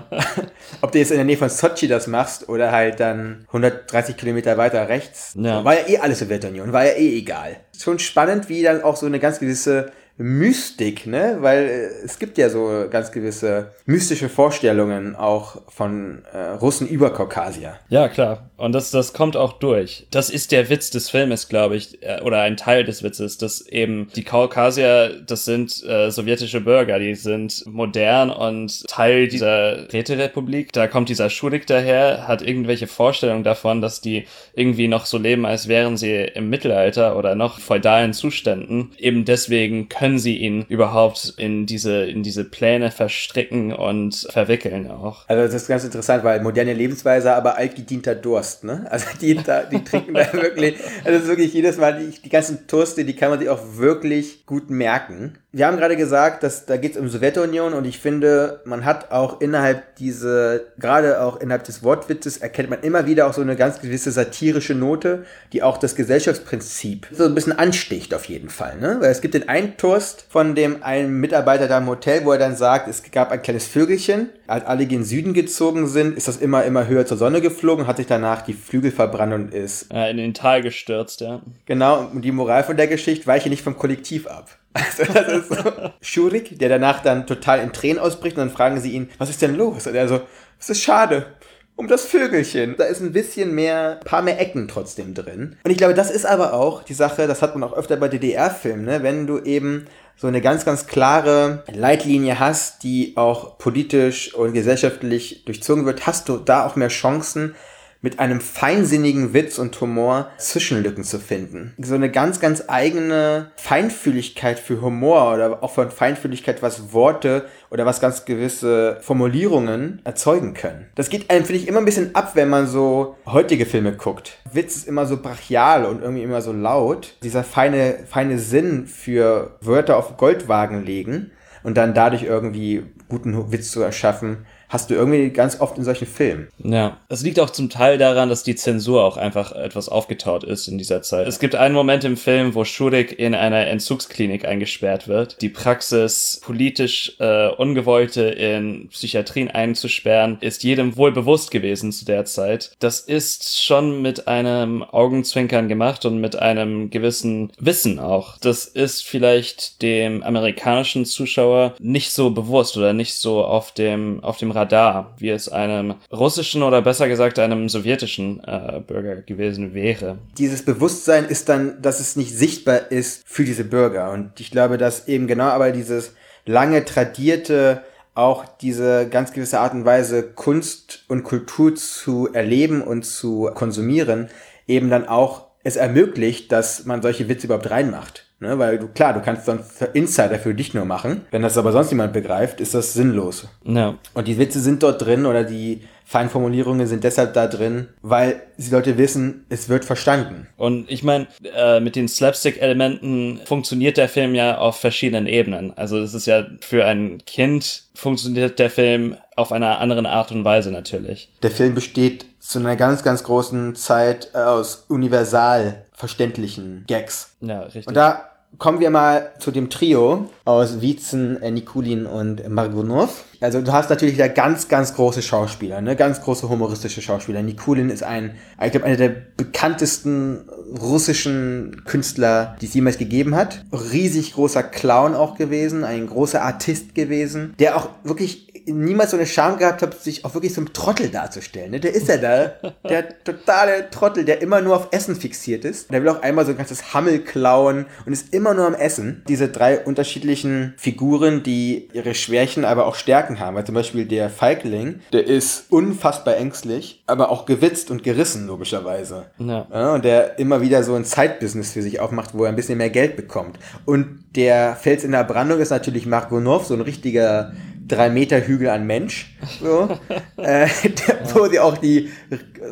ob 0.80 0.92
du 0.92 0.98
jetzt 0.98 1.10
in 1.10 1.16
der 1.16 1.24
Nähe 1.24 1.36
von 1.36 1.48
Sochi 1.48 1.88
das 1.88 2.06
machst 2.06 2.48
oder 2.48 2.72
halt 2.72 3.00
dann 3.00 3.44
130 3.48 4.16
Kilometer 4.16 4.56
weiter 4.56 4.88
rechts, 4.88 5.34
Ja. 5.38 5.64
war 5.64 5.74
ja 5.74 5.88
eh 5.88 5.98
alles 5.98 6.18
Sowjetunion, 6.20 6.72
war 6.72 6.84
ja 6.84 6.92
eh 6.92 7.18
egal. 7.18 7.56
Schon 7.78 7.98
spannend, 7.98 8.48
wie 8.48 8.62
dann 8.62 8.82
auch 8.82 8.96
so 8.96 9.06
eine 9.06 9.18
ganz 9.18 9.38
gewisse 9.38 9.90
Mystik, 10.18 11.06
ne? 11.06 11.38
Weil 11.40 11.64
äh, 11.64 12.04
es 12.04 12.18
gibt 12.18 12.38
ja 12.38 12.50
so 12.50 12.86
ganz 12.90 13.12
gewisse 13.12 13.72
mystische 13.86 14.28
Vorstellungen 14.28 15.16
auch 15.16 15.62
von 15.68 16.22
äh, 16.32 16.38
Russen 16.38 16.86
über 16.86 17.12
Kaukasier. 17.12 17.78
Ja, 17.88 18.08
klar. 18.08 18.50
Und 18.56 18.72
das, 18.72 18.90
das 18.90 19.12
kommt 19.12 19.36
auch 19.36 19.54
durch. 19.54 20.06
Das 20.10 20.30
ist 20.30 20.52
der 20.52 20.68
Witz 20.68 20.90
des 20.90 21.10
Filmes, 21.10 21.48
glaube 21.48 21.76
ich, 21.76 22.02
äh, 22.02 22.20
oder 22.20 22.42
ein 22.42 22.56
Teil 22.56 22.84
des 22.84 23.02
Witzes, 23.02 23.38
dass 23.38 23.62
eben 23.62 24.08
die 24.14 24.22
Kaukasier, 24.22 25.22
das 25.26 25.44
sind 25.44 25.82
äh, 25.84 26.10
sowjetische 26.10 26.60
Bürger, 26.60 26.98
die 26.98 27.14
sind 27.14 27.64
modern 27.66 28.30
und 28.30 28.86
Teil 28.88 29.28
dieser 29.28 29.92
Räterepublik. 29.92 30.72
Da 30.72 30.88
kommt 30.88 31.08
dieser 31.08 31.30
Schulik 31.30 31.66
daher, 31.66 32.28
hat 32.28 32.42
irgendwelche 32.42 32.86
Vorstellungen 32.86 33.44
davon, 33.44 33.80
dass 33.80 34.00
die 34.00 34.26
irgendwie 34.54 34.88
noch 34.88 35.06
so 35.06 35.16
leben, 35.16 35.46
als 35.46 35.68
wären 35.68 35.96
sie 35.96 36.16
im 36.34 36.50
Mittelalter 36.50 37.16
oder 37.16 37.34
noch 37.34 37.58
feudalen 37.60 38.12
Zuständen. 38.12 38.92
Eben 38.98 39.24
deswegen 39.24 39.88
können 39.88 40.01
sie 40.18 40.36
ihn 40.36 40.64
überhaupt 40.68 41.34
in 41.36 41.66
diese, 41.66 42.04
in 42.04 42.22
diese 42.22 42.44
Pläne 42.44 42.90
verstricken 42.90 43.72
und 43.72 44.26
verwickeln 44.30 44.90
auch. 44.90 45.28
Also 45.28 45.42
das 45.44 45.54
ist 45.54 45.68
ganz 45.68 45.84
interessant, 45.84 46.24
weil 46.24 46.40
moderne 46.40 46.72
Lebensweise, 46.72 47.32
aber 47.34 47.56
altgedienter 47.56 48.14
Durst, 48.14 48.64
ne? 48.64 48.86
Also 48.90 49.06
die, 49.20 49.34
da, 49.34 49.62
die 49.62 49.82
trinken 49.84 50.14
da 50.14 50.32
wirklich, 50.32 50.76
also 51.04 51.12
das 51.12 51.22
ist 51.22 51.28
wirklich 51.28 51.54
jedes 51.54 51.76
Mal, 51.78 51.98
die, 51.98 52.20
die 52.20 52.28
ganzen 52.28 52.66
Toaste, 52.66 53.04
die 53.04 53.14
kann 53.16 53.30
man 53.30 53.38
sich 53.38 53.48
auch 53.48 53.60
wirklich 53.76 54.46
gut 54.46 54.70
merken. 54.70 55.38
Wir 55.54 55.66
haben 55.66 55.76
gerade 55.76 55.96
gesagt, 55.98 56.42
dass 56.42 56.64
da 56.64 56.78
geht 56.78 56.92
es 56.92 56.98
um 56.98 57.08
Sowjetunion 57.08 57.74
und 57.74 57.84
ich 57.86 57.98
finde, 57.98 58.62
man 58.64 58.86
hat 58.86 59.10
auch 59.10 59.42
innerhalb 59.42 59.96
diese, 59.96 60.72
gerade 60.78 61.20
auch 61.20 61.38
innerhalb 61.40 61.64
des 61.64 61.82
Wortwitzes 61.82 62.38
erkennt 62.38 62.70
man 62.70 62.80
immer 62.80 63.06
wieder 63.06 63.26
auch 63.26 63.34
so 63.34 63.42
eine 63.42 63.54
ganz 63.54 63.80
gewisse 63.80 64.10
satirische 64.12 64.74
Note, 64.74 65.26
die 65.52 65.62
auch 65.62 65.76
das 65.76 65.94
Gesellschaftsprinzip 65.94 67.08
so 67.12 67.24
ein 67.24 67.34
bisschen 67.34 67.52
ansticht 67.52 68.14
auf 68.14 68.24
jeden 68.24 68.48
Fall, 68.48 68.78
ne? 68.78 68.96
Weil 69.00 69.10
es 69.10 69.20
gibt 69.20 69.34
den 69.34 69.48
einen 69.48 69.76
Toast 69.92 70.24
von 70.30 70.54
dem 70.54 70.82
einen 70.82 71.20
Mitarbeiter 71.20 71.68
da 71.68 71.76
im 71.76 71.86
Hotel, 71.86 72.24
wo 72.24 72.32
er 72.32 72.38
dann 72.38 72.56
sagt, 72.56 72.88
es 72.88 73.02
gab 73.10 73.30
ein 73.30 73.42
kleines 73.42 73.66
Vögelchen, 73.66 74.30
als 74.46 74.64
alle 74.64 74.86
gen 74.86 75.04
Süden 75.04 75.34
gezogen 75.34 75.86
sind, 75.86 76.16
ist 76.16 76.28
das 76.28 76.38
immer, 76.38 76.64
immer 76.64 76.86
höher 76.86 77.04
zur 77.04 77.18
Sonne 77.18 77.42
geflogen, 77.42 77.86
hat 77.86 77.98
sich 77.98 78.06
danach 78.06 78.40
die 78.40 78.54
Flügel 78.54 78.90
verbrannt 78.90 79.34
und 79.34 79.52
ist 79.52 79.92
in 79.92 80.16
den 80.16 80.32
Tal 80.32 80.62
gestürzt, 80.62 81.20
ja. 81.20 81.42
Genau, 81.66 82.08
und 82.10 82.22
die 82.22 82.32
Moral 82.32 82.64
von 82.64 82.78
der 82.78 82.86
Geschichte 82.86 83.26
weiche 83.26 83.50
nicht 83.50 83.62
vom 83.62 83.76
Kollektiv 83.76 84.26
ab. 84.26 84.48
Also 84.74 85.12
das 85.12 85.28
ist 85.28 85.48
so. 85.48 85.90
Schurik, 86.00 86.58
der 86.58 86.70
danach 86.70 87.02
dann 87.02 87.26
total 87.26 87.60
in 87.60 87.74
Tränen 87.74 87.98
ausbricht 87.98 88.38
und 88.38 88.46
dann 88.46 88.50
fragen 88.50 88.80
sie 88.80 88.92
ihn, 88.92 89.10
was 89.18 89.28
ist 89.28 89.42
denn 89.42 89.54
los? 89.54 89.86
Und 89.86 89.94
er 89.94 90.08
so, 90.08 90.22
es 90.58 90.70
ist 90.70 90.82
schade. 90.82 91.26
Um 91.74 91.88
das 91.88 92.04
Vögelchen. 92.04 92.76
Da 92.76 92.84
ist 92.84 93.00
ein 93.00 93.12
bisschen 93.12 93.54
mehr, 93.54 94.00
paar 94.04 94.22
mehr 94.22 94.40
Ecken 94.40 94.68
trotzdem 94.68 95.14
drin. 95.14 95.56
Und 95.64 95.70
ich 95.70 95.78
glaube, 95.78 95.94
das 95.94 96.10
ist 96.10 96.26
aber 96.26 96.52
auch 96.52 96.82
die 96.82 96.94
Sache, 96.94 97.26
das 97.26 97.42
hat 97.42 97.56
man 97.56 97.68
auch 97.68 97.76
öfter 97.76 97.96
bei 97.96 98.08
DDR-Filmen, 98.08 98.84
ne? 98.84 99.02
wenn 99.02 99.26
du 99.26 99.38
eben 99.38 99.86
so 100.16 100.26
eine 100.26 100.40
ganz, 100.40 100.64
ganz 100.64 100.86
klare 100.86 101.64
Leitlinie 101.72 102.38
hast, 102.38 102.82
die 102.82 103.16
auch 103.16 103.58
politisch 103.58 104.34
und 104.34 104.52
gesellschaftlich 104.52 105.44
durchzogen 105.44 105.86
wird, 105.86 106.06
hast 106.06 106.28
du 106.28 106.36
da 106.36 106.66
auch 106.66 106.76
mehr 106.76 106.88
Chancen, 106.88 107.54
mit 108.02 108.18
einem 108.18 108.40
feinsinnigen 108.40 109.32
Witz 109.32 109.58
und 109.58 109.80
Humor 109.80 110.28
Zwischenlücken 110.36 111.04
zu 111.04 111.18
finden. 111.18 111.72
So 111.78 111.94
eine 111.94 112.10
ganz, 112.10 112.40
ganz 112.40 112.64
eigene 112.66 113.52
Feinfühligkeit 113.56 114.58
für 114.58 114.82
Humor 114.82 115.32
oder 115.32 115.62
auch 115.62 115.70
von 115.70 115.90
Feinfühligkeit, 115.90 116.62
was 116.62 116.92
Worte 116.92 117.46
oder 117.70 117.86
was 117.86 118.00
ganz 118.00 118.24
gewisse 118.24 118.98
Formulierungen 119.00 120.00
erzeugen 120.04 120.52
können. 120.54 120.86
Das 120.96 121.08
geht 121.08 121.30
einem, 121.30 121.44
finde 121.44 121.62
ich, 121.62 121.68
immer 121.68 121.78
ein 121.78 121.84
bisschen 121.84 122.14
ab, 122.14 122.32
wenn 122.34 122.50
man 122.50 122.66
so 122.66 123.16
heutige 123.24 123.66
Filme 123.66 123.92
guckt. 123.92 124.38
Witz 124.52 124.76
ist 124.76 124.88
immer 124.88 125.06
so 125.06 125.22
brachial 125.22 125.86
und 125.86 126.02
irgendwie 126.02 126.24
immer 126.24 126.42
so 126.42 126.52
laut. 126.52 127.14
Dieser 127.22 127.44
feine, 127.44 128.00
feine 128.08 128.38
Sinn 128.38 128.88
für 128.88 129.56
Wörter 129.60 129.96
auf 129.96 130.16
Goldwagen 130.16 130.84
legen 130.84 131.30
und 131.62 131.76
dann 131.76 131.94
dadurch 131.94 132.24
irgendwie 132.24 132.82
guten 133.12 133.52
Witz 133.52 133.70
zu 133.70 133.82
erschaffen, 133.82 134.46
hast 134.72 134.88
du 134.88 134.94
irgendwie 134.94 135.28
ganz 135.28 135.60
oft 135.60 135.76
in 135.76 135.84
solchen 135.84 136.06
Filmen. 136.06 136.48
Ja, 136.64 136.96
es 137.10 137.22
liegt 137.22 137.38
auch 137.38 137.50
zum 137.50 137.68
Teil 137.68 137.98
daran, 137.98 138.30
dass 138.30 138.42
die 138.42 138.54
Zensur 138.54 139.04
auch 139.04 139.18
einfach 139.18 139.52
etwas 139.52 139.90
aufgetaut 139.90 140.44
ist 140.44 140.66
in 140.66 140.78
dieser 140.78 141.02
Zeit. 141.02 141.28
Es 141.28 141.38
gibt 141.38 141.54
einen 141.54 141.74
Moment 141.74 142.04
im 142.04 142.16
Film, 142.16 142.54
wo 142.54 142.64
Schurik 142.64 143.18
in 143.18 143.34
einer 143.34 143.66
Entzugsklinik 143.66 144.46
eingesperrt 144.46 145.08
wird. 145.08 145.42
Die 145.42 145.50
Praxis, 145.50 146.40
politisch 146.42 147.16
äh, 147.20 147.48
Ungewollte 147.48 148.22
in 148.22 148.88
Psychiatrien 148.88 149.50
einzusperren, 149.50 150.38
ist 150.40 150.64
jedem 150.64 150.96
wohl 150.96 151.12
bewusst 151.12 151.50
gewesen 151.50 151.92
zu 151.92 152.06
der 152.06 152.24
Zeit. 152.24 152.72
Das 152.78 153.00
ist 153.00 153.62
schon 153.62 154.00
mit 154.00 154.26
einem 154.26 154.82
Augenzwinkern 154.82 155.68
gemacht 155.68 156.06
und 156.06 156.18
mit 156.18 156.36
einem 156.36 156.88
gewissen 156.88 157.52
Wissen 157.58 157.98
auch. 157.98 158.38
Das 158.38 158.64
ist 158.64 159.02
vielleicht 159.04 159.82
dem 159.82 160.22
amerikanischen 160.22 161.04
Zuschauer 161.04 161.74
nicht 161.78 162.12
so 162.12 162.30
bewusst 162.30 162.78
oder 162.78 162.94
nicht 162.94 163.01
so 163.10 163.44
auf 163.44 163.72
dem, 163.72 164.22
auf 164.22 164.38
dem 164.38 164.50
Radar, 164.50 165.14
wie 165.18 165.30
es 165.30 165.48
einem 165.48 165.94
russischen 166.12 166.62
oder 166.62 166.82
besser 166.82 167.08
gesagt 167.08 167.38
einem 167.38 167.68
sowjetischen 167.68 168.42
äh, 168.44 168.80
Bürger 168.86 169.16
gewesen 169.16 169.74
wäre. 169.74 170.18
Dieses 170.38 170.64
Bewusstsein 170.64 171.24
ist 171.24 171.48
dann, 171.48 171.80
dass 171.82 172.00
es 172.00 172.16
nicht 172.16 172.36
sichtbar 172.36 172.90
ist 172.90 173.22
für 173.26 173.44
diese 173.44 173.64
Bürger. 173.64 174.12
Und 174.12 174.40
ich 174.40 174.50
glaube, 174.50 174.78
dass 174.78 175.08
eben 175.08 175.26
genau 175.26 175.46
aber 175.46 175.72
dieses 175.72 176.14
lange 176.44 176.84
tradierte, 176.84 177.82
auch 178.14 178.44
diese 178.60 179.08
ganz 179.08 179.32
gewisse 179.32 179.60
Art 179.60 179.72
und 179.72 179.84
Weise 179.84 180.22
Kunst 180.22 181.04
und 181.08 181.22
Kultur 181.22 181.74
zu 181.74 182.28
erleben 182.32 182.82
und 182.82 183.04
zu 183.04 183.50
konsumieren, 183.54 184.28
eben 184.66 184.90
dann 184.90 185.08
auch 185.08 185.46
es 185.64 185.76
ermöglicht, 185.76 186.52
dass 186.52 186.84
man 186.84 187.02
solche 187.02 187.28
Witze 187.28 187.46
überhaupt 187.46 187.70
reinmacht. 187.70 188.26
Ne? 188.42 188.58
Weil 188.58 188.78
du, 188.78 188.88
klar, 188.88 189.14
du 189.14 189.20
kannst 189.20 189.46
sonst 189.46 189.80
Insider 189.94 190.38
für 190.38 190.52
dich 190.52 190.74
nur 190.74 190.84
machen. 190.84 191.22
Wenn 191.30 191.42
das 191.42 191.56
aber 191.56 191.72
sonst 191.72 191.90
niemand 191.90 192.12
begreift, 192.12 192.60
ist 192.60 192.74
das 192.74 192.92
sinnlos. 192.92 193.46
Ja. 193.64 193.94
Und 194.14 194.28
die 194.28 194.36
Witze 194.36 194.60
sind 194.60 194.82
dort 194.82 195.00
drin 195.00 195.26
oder 195.26 195.44
die 195.44 195.82
Feinformulierungen 196.04 196.86
sind 196.86 197.04
deshalb 197.04 197.32
da 197.32 197.46
drin, 197.46 197.88
weil 198.02 198.42
die 198.58 198.70
Leute 198.70 198.98
wissen, 198.98 199.46
es 199.48 199.70
wird 199.70 199.84
verstanden. 199.84 200.46
Und 200.58 200.90
ich 200.90 201.02
meine, 201.02 201.26
äh, 201.56 201.80
mit 201.80 201.96
den 201.96 202.06
Slapstick-Elementen 202.06 203.40
funktioniert 203.46 203.96
der 203.96 204.10
Film 204.10 204.34
ja 204.34 204.58
auf 204.58 204.76
verschiedenen 204.76 205.26
Ebenen. 205.26 205.72
Also 205.76 205.98
es 205.98 206.12
ist 206.12 206.26
ja 206.26 206.46
für 206.60 206.84
ein 206.84 207.22
Kind 207.24 207.84
funktioniert 207.94 208.58
der 208.58 208.68
Film 208.68 209.16
auf 209.36 209.52
einer 209.52 209.78
anderen 209.78 210.04
Art 210.04 210.32
und 210.32 210.44
Weise 210.44 210.70
natürlich. 210.70 211.30
Der 211.42 211.50
Film 211.50 211.74
besteht 211.74 212.26
zu 212.40 212.58
einer 212.58 212.76
ganz, 212.76 213.02
ganz 213.02 213.22
großen 213.22 213.74
Zeit 213.76 214.34
aus 214.34 214.84
universal 214.88 215.84
verständlichen 215.92 216.84
Gags. 216.88 217.30
Ja, 217.40 217.60
richtig. 217.60 217.86
Und 217.86 217.94
da 217.94 218.31
kommen 218.58 218.80
wir 218.80 218.90
mal 218.90 219.32
zu 219.38 219.50
dem 219.50 219.70
Trio 219.70 220.30
aus 220.44 220.80
Wietzen, 220.80 221.40
äh, 221.42 221.50
Nikulin 221.50 222.06
und 222.06 222.48
Margunov. 222.48 223.24
Also 223.40 223.60
du 223.60 223.72
hast 223.72 223.90
natürlich 223.90 224.16
da 224.16 224.28
ganz, 224.28 224.68
ganz 224.68 224.94
große 224.94 225.22
Schauspieler, 225.22 225.80
ne? 225.80 225.96
ganz 225.96 226.20
große 226.20 226.48
humoristische 226.48 227.02
Schauspieler. 227.02 227.42
Nikulin 227.42 227.90
ist 227.90 228.02
ein, 228.02 228.36
ich 228.64 228.70
glaube, 228.70 228.86
einer 228.86 228.96
der 228.96 229.08
bekanntesten 229.36 230.48
russischen 230.80 231.82
Künstler, 231.86 232.56
die 232.60 232.66
es 232.66 232.74
jemals 232.74 232.98
gegeben 232.98 233.34
hat. 233.34 233.64
Riesig 233.72 234.34
großer 234.34 234.62
Clown 234.62 235.14
auch 235.14 235.36
gewesen, 235.36 235.84
ein 235.84 236.06
großer 236.06 236.42
Artist 236.42 236.94
gewesen, 236.94 237.54
der 237.58 237.76
auch 237.76 237.88
wirklich 238.04 238.51
niemals 238.66 239.10
so 239.10 239.16
eine 239.16 239.26
Scham 239.26 239.58
gehabt 239.58 239.82
hat, 239.82 240.00
sich 240.00 240.24
auch 240.24 240.34
wirklich 240.34 240.54
so 240.54 240.60
ein 240.60 240.72
Trottel 240.72 241.08
darzustellen. 241.08 241.70
Ne? 241.70 241.80
Der 241.80 241.94
ist 241.94 242.08
ja 242.08 242.16
da, 242.16 242.52
der 242.88 243.22
totale 243.24 243.90
Trottel, 243.90 244.24
der 244.24 244.42
immer 244.42 244.60
nur 244.60 244.76
auf 244.76 244.88
Essen 244.90 245.16
fixiert 245.16 245.64
ist. 245.64 245.90
Der 245.92 246.02
will 246.02 246.08
auch 246.08 246.22
einmal 246.22 246.44
so 246.44 246.52
ein 246.52 246.56
ganzes 246.56 246.94
Hammel 246.94 247.20
klauen 247.20 247.86
und 248.06 248.12
ist 248.12 248.32
immer 248.34 248.54
nur 248.54 248.66
am 248.66 248.74
Essen. 248.74 249.22
Diese 249.28 249.48
drei 249.48 249.80
unterschiedlichen 249.80 250.74
Figuren, 250.76 251.42
die 251.42 251.88
ihre 251.92 252.14
Schwächen, 252.14 252.64
aber 252.64 252.86
auch 252.86 252.94
Stärken 252.94 253.40
haben. 253.40 253.56
Weil 253.56 253.64
zum 253.64 253.74
Beispiel 253.74 254.06
der 254.06 254.30
Feigling, 254.30 255.00
der 255.12 255.26
ist 255.26 255.66
unfassbar 255.70 256.36
ängstlich, 256.36 257.02
aber 257.06 257.30
auch 257.30 257.46
gewitzt 257.46 257.90
und 257.90 258.02
gerissen, 258.02 258.46
logischerweise. 258.46 259.26
Ja. 259.38 259.66
Ja, 259.72 259.94
und 259.94 260.04
der 260.04 260.38
immer 260.38 260.60
wieder 260.60 260.82
so 260.82 260.94
ein 260.94 261.04
Zeitbusiness 261.04 261.72
für 261.72 261.82
sich 261.82 262.00
aufmacht, 262.00 262.30
wo 262.34 262.44
er 262.44 262.48
ein 262.48 262.56
bisschen 262.56 262.78
mehr 262.78 262.90
Geld 262.90 263.16
bekommt. 263.16 263.58
Und 263.84 264.24
der 264.36 264.76
Fels 264.76 265.04
in 265.04 265.12
der 265.12 265.24
Brandung 265.24 265.60
ist 265.60 265.70
natürlich 265.70 266.06
Mark 266.06 266.30
Gonov, 266.30 266.66
so 266.66 266.74
ein 266.74 266.80
richtiger 266.80 267.52
drei 267.88 268.10
Meter 268.10 268.46
Hügel 268.46 268.68
an 268.68 268.86
Mensch. 268.86 269.36
So. 269.60 269.88
äh, 270.36 270.66
der, 270.84 271.34
wo 271.34 271.46
sie 271.46 271.58
auch 271.58 271.78
die, 271.78 272.10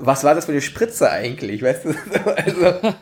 was 0.00 0.24
war 0.24 0.34
das 0.34 0.46
für 0.46 0.52
eine 0.52 0.60
Spritze 0.60 1.10
eigentlich, 1.10 1.62
weißt 1.62 1.84
du? 1.84 1.88
also, 2.36 2.94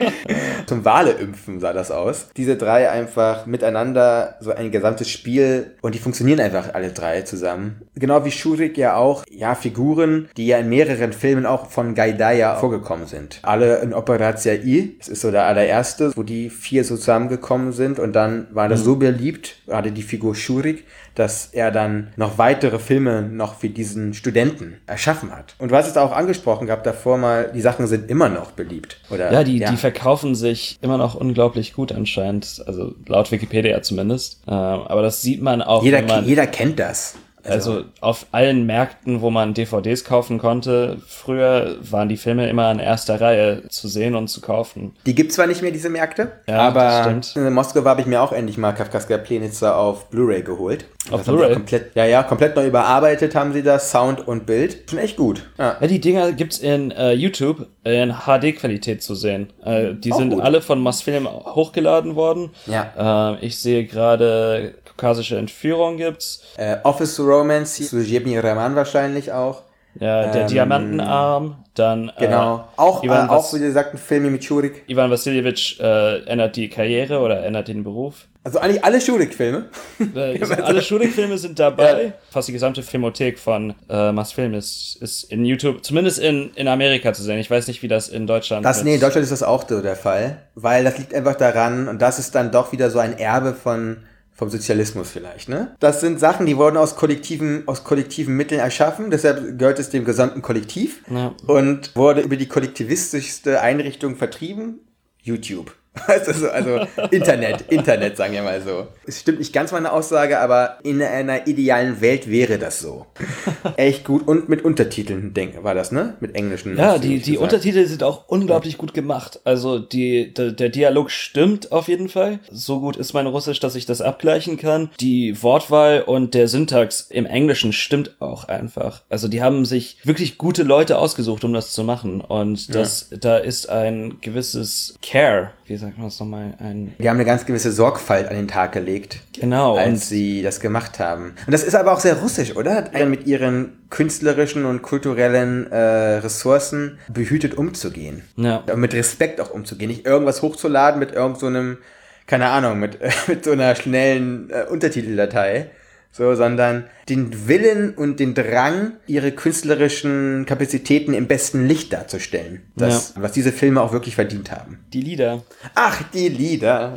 zum 0.66 0.84
Wale-Impfen 0.84 1.60
sah 1.60 1.72
das 1.72 1.90
aus. 1.90 2.28
Diese 2.36 2.56
drei 2.56 2.90
einfach 2.90 3.46
miteinander, 3.46 4.36
so 4.40 4.52
ein 4.52 4.70
gesamtes 4.70 5.10
Spiel 5.10 5.74
und 5.82 5.94
die 5.94 5.98
funktionieren 5.98 6.40
einfach 6.40 6.74
alle 6.74 6.92
drei 6.92 7.22
zusammen. 7.22 7.82
Genau 7.94 8.24
wie 8.24 8.30
Schurik 8.30 8.76
ja 8.78 8.96
auch, 8.96 9.24
ja, 9.30 9.54
Figuren, 9.54 10.28
die 10.36 10.46
ja 10.46 10.58
in 10.58 10.68
mehreren 10.68 11.12
Filmen 11.12 11.46
auch 11.46 11.70
von 11.70 11.94
Gaidaya 11.94 12.56
vorgekommen 12.56 13.06
sind. 13.06 13.40
Alle 13.42 13.78
in 13.78 13.94
Operatia 13.94 14.54
I, 14.54 14.96
das 14.98 15.08
ist 15.08 15.20
so 15.20 15.30
der 15.30 15.44
allererste, 15.44 16.12
wo 16.16 16.22
die 16.22 16.50
vier 16.50 16.84
so 16.84 16.96
zusammengekommen 16.96 17.72
sind 17.72 17.98
und 17.98 18.14
dann 18.14 18.46
war 18.50 18.68
das 18.68 18.84
so 18.84 18.96
beliebt, 18.96 19.56
gerade 19.66 19.92
die 19.92 20.02
Figur 20.02 20.34
Schurik, 20.34 20.84
dass 21.18 21.46
er 21.46 21.70
dann 21.70 22.08
noch 22.16 22.38
weitere 22.38 22.78
Filme 22.78 23.22
noch 23.22 23.54
für 23.56 23.68
diesen 23.68 24.14
Studenten 24.14 24.76
erschaffen 24.86 25.34
hat. 25.34 25.54
Und 25.58 25.72
hast 25.72 25.88
es 25.88 25.96
auch 25.96 26.12
angesprochen 26.12 26.66
gehabt 26.66 26.86
davor 26.86 27.18
mal, 27.18 27.50
die 27.52 27.60
Sachen 27.60 27.86
sind 27.86 28.10
immer 28.10 28.28
noch 28.28 28.52
beliebt. 28.52 29.00
Oder, 29.10 29.32
Ja, 29.32 29.44
die, 29.44 29.58
die 29.58 29.76
verkaufen 29.76 30.34
sich 30.34 30.78
immer 30.80 30.98
noch 30.98 31.14
unglaublich 31.14 31.72
gut 31.72 31.92
anscheinend. 31.92 32.62
Also 32.66 32.94
laut 33.06 33.32
Wikipedia 33.32 33.82
zumindest. 33.82 34.42
Ähm, 34.46 34.54
aber 34.54 35.02
das 35.02 35.22
sieht 35.22 35.42
man 35.42 35.62
auch, 35.62 35.82
jeder, 35.82 36.02
man, 36.02 36.24
jeder 36.24 36.46
kennt 36.46 36.78
das. 36.78 37.16
Also 37.44 37.84
auf 38.00 38.26
allen 38.32 38.66
Märkten, 38.66 39.20
wo 39.20 39.30
man 39.30 39.54
DVDs 39.54 40.04
kaufen 40.04 40.38
konnte, 40.38 40.98
früher 41.06 41.76
waren 41.80 42.08
die 42.08 42.16
Filme 42.16 42.48
immer 42.48 42.70
in 42.70 42.78
erster 42.78 43.20
Reihe 43.20 43.68
zu 43.68 43.88
sehen 43.88 44.14
und 44.14 44.28
zu 44.28 44.40
kaufen. 44.40 44.94
Die 45.06 45.14
gibt 45.14 45.32
zwar 45.32 45.46
nicht 45.46 45.62
mehr, 45.62 45.70
diese 45.70 45.90
Märkte, 45.90 46.32
Ja, 46.46 46.58
aber 46.60 47.20
in 47.34 47.52
Moskau 47.52 47.84
habe 47.84 48.00
ich 48.00 48.06
mir 48.06 48.20
auch 48.22 48.32
endlich 48.32 48.58
mal 48.58 48.72
Kafkaska 48.72 49.18
Plenitzer 49.18 49.76
auf 49.76 50.10
Blu-ray 50.10 50.42
geholt. 50.42 50.86
Auf 51.10 51.24
Blu-ray? 51.24 51.56
Ja, 51.94 52.04
ja, 52.04 52.22
komplett 52.22 52.56
neu 52.56 52.66
überarbeitet 52.66 53.34
haben 53.34 53.52
sie 53.52 53.62
das, 53.62 53.90
Sound 53.90 54.26
und 54.26 54.46
Bild. 54.46 54.90
Schon 54.90 54.98
echt 54.98 55.16
gut. 55.16 55.42
Ja. 55.58 55.76
Ja, 55.80 55.86
die 55.86 56.00
Dinger 56.00 56.32
gibt's 56.32 56.58
in 56.58 56.90
äh, 56.90 57.12
YouTube 57.12 57.66
in 57.84 58.12
HD-Qualität 58.26 59.02
zu 59.02 59.14
sehen. 59.14 59.52
Äh, 59.64 59.94
die 59.94 60.12
Auch 60.12 60.18
sind 60.18 60.30
gut. 60.30 60.42
alle 60.42 60.60
von 60.60 60.80
Mosfilm 60.80 61.28
hochgeladen 61.28 62.14
worden. 62.16 62.50
Ja. 62.66 63.32
Äh, 63.32 63.46
ich 63.46 63.58
sehe 63.58 63.84
gerade 63.86 64.74
kaukasische 64.84 65.38
Entführung 65.38 65.96
gibt's. 65.96 66.42
Äh, 66.56 66.76
Office 66.82 67.14
Romance, 67.28 67.88
zu 67.88 67.98
Jebni 68.00 68.38
Rahman 68.38 68.74
wahrscheinlich 68.76 69.32
auch. 69.32 69.62
Ja, 70.00 70.30
der 70.30 70.42
Ähm, 70.42 70.48
Diamantenarm. 70.48 71.64
Dann 71.74 72.12
Genau. 72.18 72.56
äh, 72.56 72.60
auch, 72.76 73.02
äh, 73.02 73.06
Ivan, 73.06 73.28
auch 73.30 73.36
Vas 73.44 73.54
wie 73.54 73.60
gesagt, 73.60 73.94
ein 73.94 73.98
Film 73.98 74.30
mit 74.32 74.44
Schurik. 74.44 74.82
Ivan 74.86 75.10
Vasiljevic 75.10 75.78
äh, 75.80 76.22
ändert 76.24 76.56
die 76.56 76.68
Karriere 76.68 77.18
oder 77.20 77.44
ändert 77.44 77.68
den 77.68 77.84
Beruf. 77.84 78.26
Also 78.44 78.58
eigentlich 78.60 78.84
alle 78.84 79.00
Schurik-Filme. 79.00 79.66
Äh, 80.14 80.40
alle 80.62 80.82
Schurig-Filme 80.82 81.36
sind 81.38 81.58
dabei. 81.58 82.12
Fast 82.30 82.48
die 82.48 82.52
gesamte 82.52 82.82
Filmothek 82.82 83.38
von 83.38 83.74
äh, 83.88 84.12
Mosfilm 84.12 84.54
ist, 84.54 84.96
ist 85.00 85.24
in 85.32 85.44
YouTube, 85.44 85.84
zumindest 85.84 86.18
in, 86.20 86.50
in 86.54 86.68
Amerika 86.68 87.12
zu 87.12 87.22
sehen. 87.22 87.38
Ich 87.38 87.50
weiß 87.50 87.66
nicht, 87.68 87.82
wie 87.82 87.88
das 87.88 88.08
in 88.08 88.26
Deutschland 88.26 88.64
Das, 88.64 88.78
mit- 88.78 88.86
nee, 88.86 88.94
in 88.96 89.00
Deutschland 89.00 89.22
ist 89.24 89.32
das 89.32 89.42
auch 89.42 89.68
so 89.68 89.80
der 89.80 89.96
Fall, 89.96 90.38
weil 90.54 90.84
das 90.84 90.98
liegt 90.98 91.14
einfach 91.14 91.34
daran, 91.36 91.88
und 91.88 92.00
das 92.00 92.18
ist 92.18 92.34
dann 92.34 92.50
doch 92.52 92.72
wieder 92.72 92.90
so 92.90 92.98
ein 93.00 93.18
Erbe 93.18 93.54
von, 93.54 93.98
vom 94.38 94.48
Sozialismus 94.50 95.10
vielleicht, 95.10 95.48
ne? 95.48 95.74
Das 95.80 96.00
sind 96.00 96.20
Sachen, 96.20 96.46
die 96.46 96.56
wurden 96.56 96.76
aus 96.76 96.94
kollektiven, 96.94 97.64
aus 97.66 97.82
kollektiven 97.82 98.36
Mitteln 98.36 98.60
erschaffen, 98.60 99.10
deshalb 99.10 99.58
gehört 99.58 99.80
es 99.80 99.90
dem 99.90 100.04
gesamten 100.04 100.42
Kollektiv 100.42 101.02
Ja. 101.10 101.34
und 101.48 101.94
wurde 101.96 102.20
über 102.20 102.36
die 102.36 102.46
kollektivistischste 102.46 103.60
Einrichtung 103.60 104.14
vertrieben, 104.14 104.78
YouTube. 105.20 105.74
Also, 106.08 106.32
so, 106.32 106.48
also 106.48 106.80
Internet, 107.10 107.64
Internet, 107.68 108.16
sagen 108.16 108.32
wir 108.32 108.42
mal 108.42 108.60
so. 108.60 108.86
Es 109.06 109.20
stimmt 109.20 109.38
nicht 109.38 109.52
ganz 109.52 109.72
meine 109.72 109.92
Aussage, 109.92 110.40
aber 110.40 110.78
in 110.82 111.02
einer 111.02 111.46
idealen 111.46 112.00
Welt 112.00 112.30
wäre 112.30 112.58
das 112.58 112.80
so. 112.80 113.06
Echt 113.76 114.04
gut. 114.04 114.26
Und 114.26 114.48
mit 114.48 114.64
Untertiteln, 114.64 115.34
denke 115.34 115.62
war 115.64 115.74
das, 115.74 115.92
ne? 115.92 116.16
Mit 116.20 116.34
englischen. 116.34 116.76
Ja, 116.76 116.98
die, 116.98 117.18
die 117.18 117.32
gesagt. 117.32 117.42
Untertitel 117.42 117.86
sind 117.86 118.02
auch 118.02 118.28
unglaublich 118.28 118.78
gut 118.78 118.94
gemacht. 118.94 119.40
Also 119.44 119.78
die, 119.78 120.32
der, 120.32 120.52
der 120.52 120.68
Dialog 120.68 121.10
stimmt 121.10 121.72
auf 121.72 121.88
jeden 121.88 122.08
Fall. 122.08 122.40
So 122.50 122.80
gut 122.80 122.96
ist 122.96 123.12
mein 123.12 123.26
Russisch, 123.26 123.60
dass 123.60 123.74
ich 123.74 123.86
das 123.86 124.00
abgleichen 124.00 124.56
kann. 124.56 124.90
Die 125.00 125.42
Wortwahl 125.42 126.02
und 126.02 126.34
der 126.34 126.48
Syntax 126.48 127.06
im 127.10 127.26
Englischen 127.26 127.72
stimmt 127.72 128.20
auch 128.20 128.44
einfach. 128.44 129.02
Also 129.08 129.28
die 129.28 129.42
haben 129.42 129.64
sich 129.64 129.98
wirklich 130.04 130.38
gute 130.38 130.62
Leute 130.62 130.98
ausgesucht, 130.98 131.44
um 131.44 131.52
das 131.52 131.72
zu 131.72 131.84
machen. 131.84 132.20
Und 132.20 132.74
das, 132.74 133.10
da 133.20 133.36
ist 133.38 133.68
ein 133.68 134.18
gewisses 134.20 134.94
Care, 135.02 135.52
wie 135.66 135.76
sagt 135.76 135.87
man 135.96 136.06
das 136.06 136.20
nochmal, 136.20 136.54
ein, 136.58 136.94
Die 136.98 137.08
haben 137.08 137.16
eine 137.16 137.24
ganz 137.24 137.46
gewisse 137.46 137.72
Sorgfalt 137.72 138.28
an 138.28 138.36
den 138.36 138.48
Tag 138.48 138.72
gelegt, 138.72 139.20
genau. 139.32 139.76
Als 139.76 140.08
sie 140.08 140.42
das 140.42 140.60
gemacht 140.60 140.98
haben. 140.98 141.34
Und 141.46 141.52
das 141.52 141.62
ist 141.64 141.74
aber 141.74 141.92
auch 141.92 142.00
sehr 142.00 142.16
russisch, 142.16 142.54
oder? 142.56 142.90
Mit 143.06 143.26
ihren 143.26 143.72
künstlerischen 143.90 144.64
und 144.64 144.82
kulturellen 144.82 145.70
äh, 145.72 145.76
Ressourcen 146.18 146.98
behütet 147.08 147.54
umzugehen. 147.56 148.22
ja. 148.36 148.58
Und 148.72 148.80
mit 148.80 148.92
Respekt 148.94 149.40
auch 149.40 149.50
umzugehen. 149.50 149.90
Nicht 149.90 150.06
irgendwas 150.06 150.42
hochzuladen 150.42 150.98
mit 150.98 151.12
irgend 151.12 151.38
so 151.38 151.46
einem, 151.46 151.78
keine 152.26 152.48
Ahnung, 152.48 152.78
mit, 152.78 152.98
mit 153.28 153.44
so 153.44 153.52
einer 153.52 153.74
schnellen 153.74 154.50
äh, 154.50 154.64
Untertiteldatei. 154.70 155.70
So, 156.10 156.34
sondern 156.34 156.84
den 157.08 157.46
Willen 157.46 157.94
und 157.94 158.18
den 158.18 158.34
Drang, 158.34 158.94
ihre 159.06 159.30
künstlerischen 159.30 160.46
Kapazitäten 160.46 161.14
im 161.14 161.28
besten 161.28 161.66
Licht 161.66 161.92
darzustellen. 161.92 162.62
Das, 162.76 163.14
was 163.16 163.32
diese 163.32 163.52
Filme 163.52 163.80
auch 163.82 163.92
wirklich 163.92 164.16
verdient 164.16 164.50
haben. 164.50 164.80
Die 164.92 165.02
Lieder. 165.02 165.42
Ach, 165.74 166.02
die 166.12 166.28
Lieder. 166.28 166.94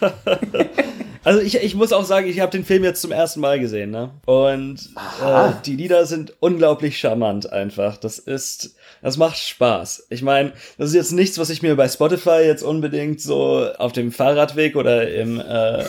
Also 1.24 1.40
ich, 1.40 1.56
ich 1.56 1.74
muss 1.74 1.92
auch 1.94 2.04
sagen, 2.04 2.28
ich 2.28 2.40
habe 2.40 2.52
den 2.52 2.66
Film 2.66 2.84
jetzt 2.84 3.00
zum 3.00 3.10
ersten 3.10 3.40
Mal 3.40 3.58
gesehen, 3.58 3.90
ne? 3.90 4.10
Und 4.26 4.90
äh, 5.24 5.52
die 5.64 5.74
Lieder 5.74 6.04
sind 6.04 6.34
unglaublich 6.40 6.98
charmant 6.98 7.50
einfach. 7.50 7.96
Das 7.96 8.18
ist, 8.18 8.74
das 9.00 9.16
macht 9.16 9.38
Spaß. 9.38 10.08
Ich 10.10 10.20
meine, 10.20 10.52
das 10.76 10.90
ist 10.90 10.94
jetzt 10.94 11.12
nichts, 11.12 11.38
was 11.38 11.48
ich 11.48 11.62
mir 11.62 11.76
bei 11.76 11.88
Spotify 11.88 12.42
jetzt 12.44 12.62
unbedingt 12.62 13.22
so 13.22 13.66
auf 13.78 13.92
dem 13.92 14.12
Fahrradweg 14.12 14.76
oder 14.76 15.10
im 15.10 15.40
äh, 15.40 15.84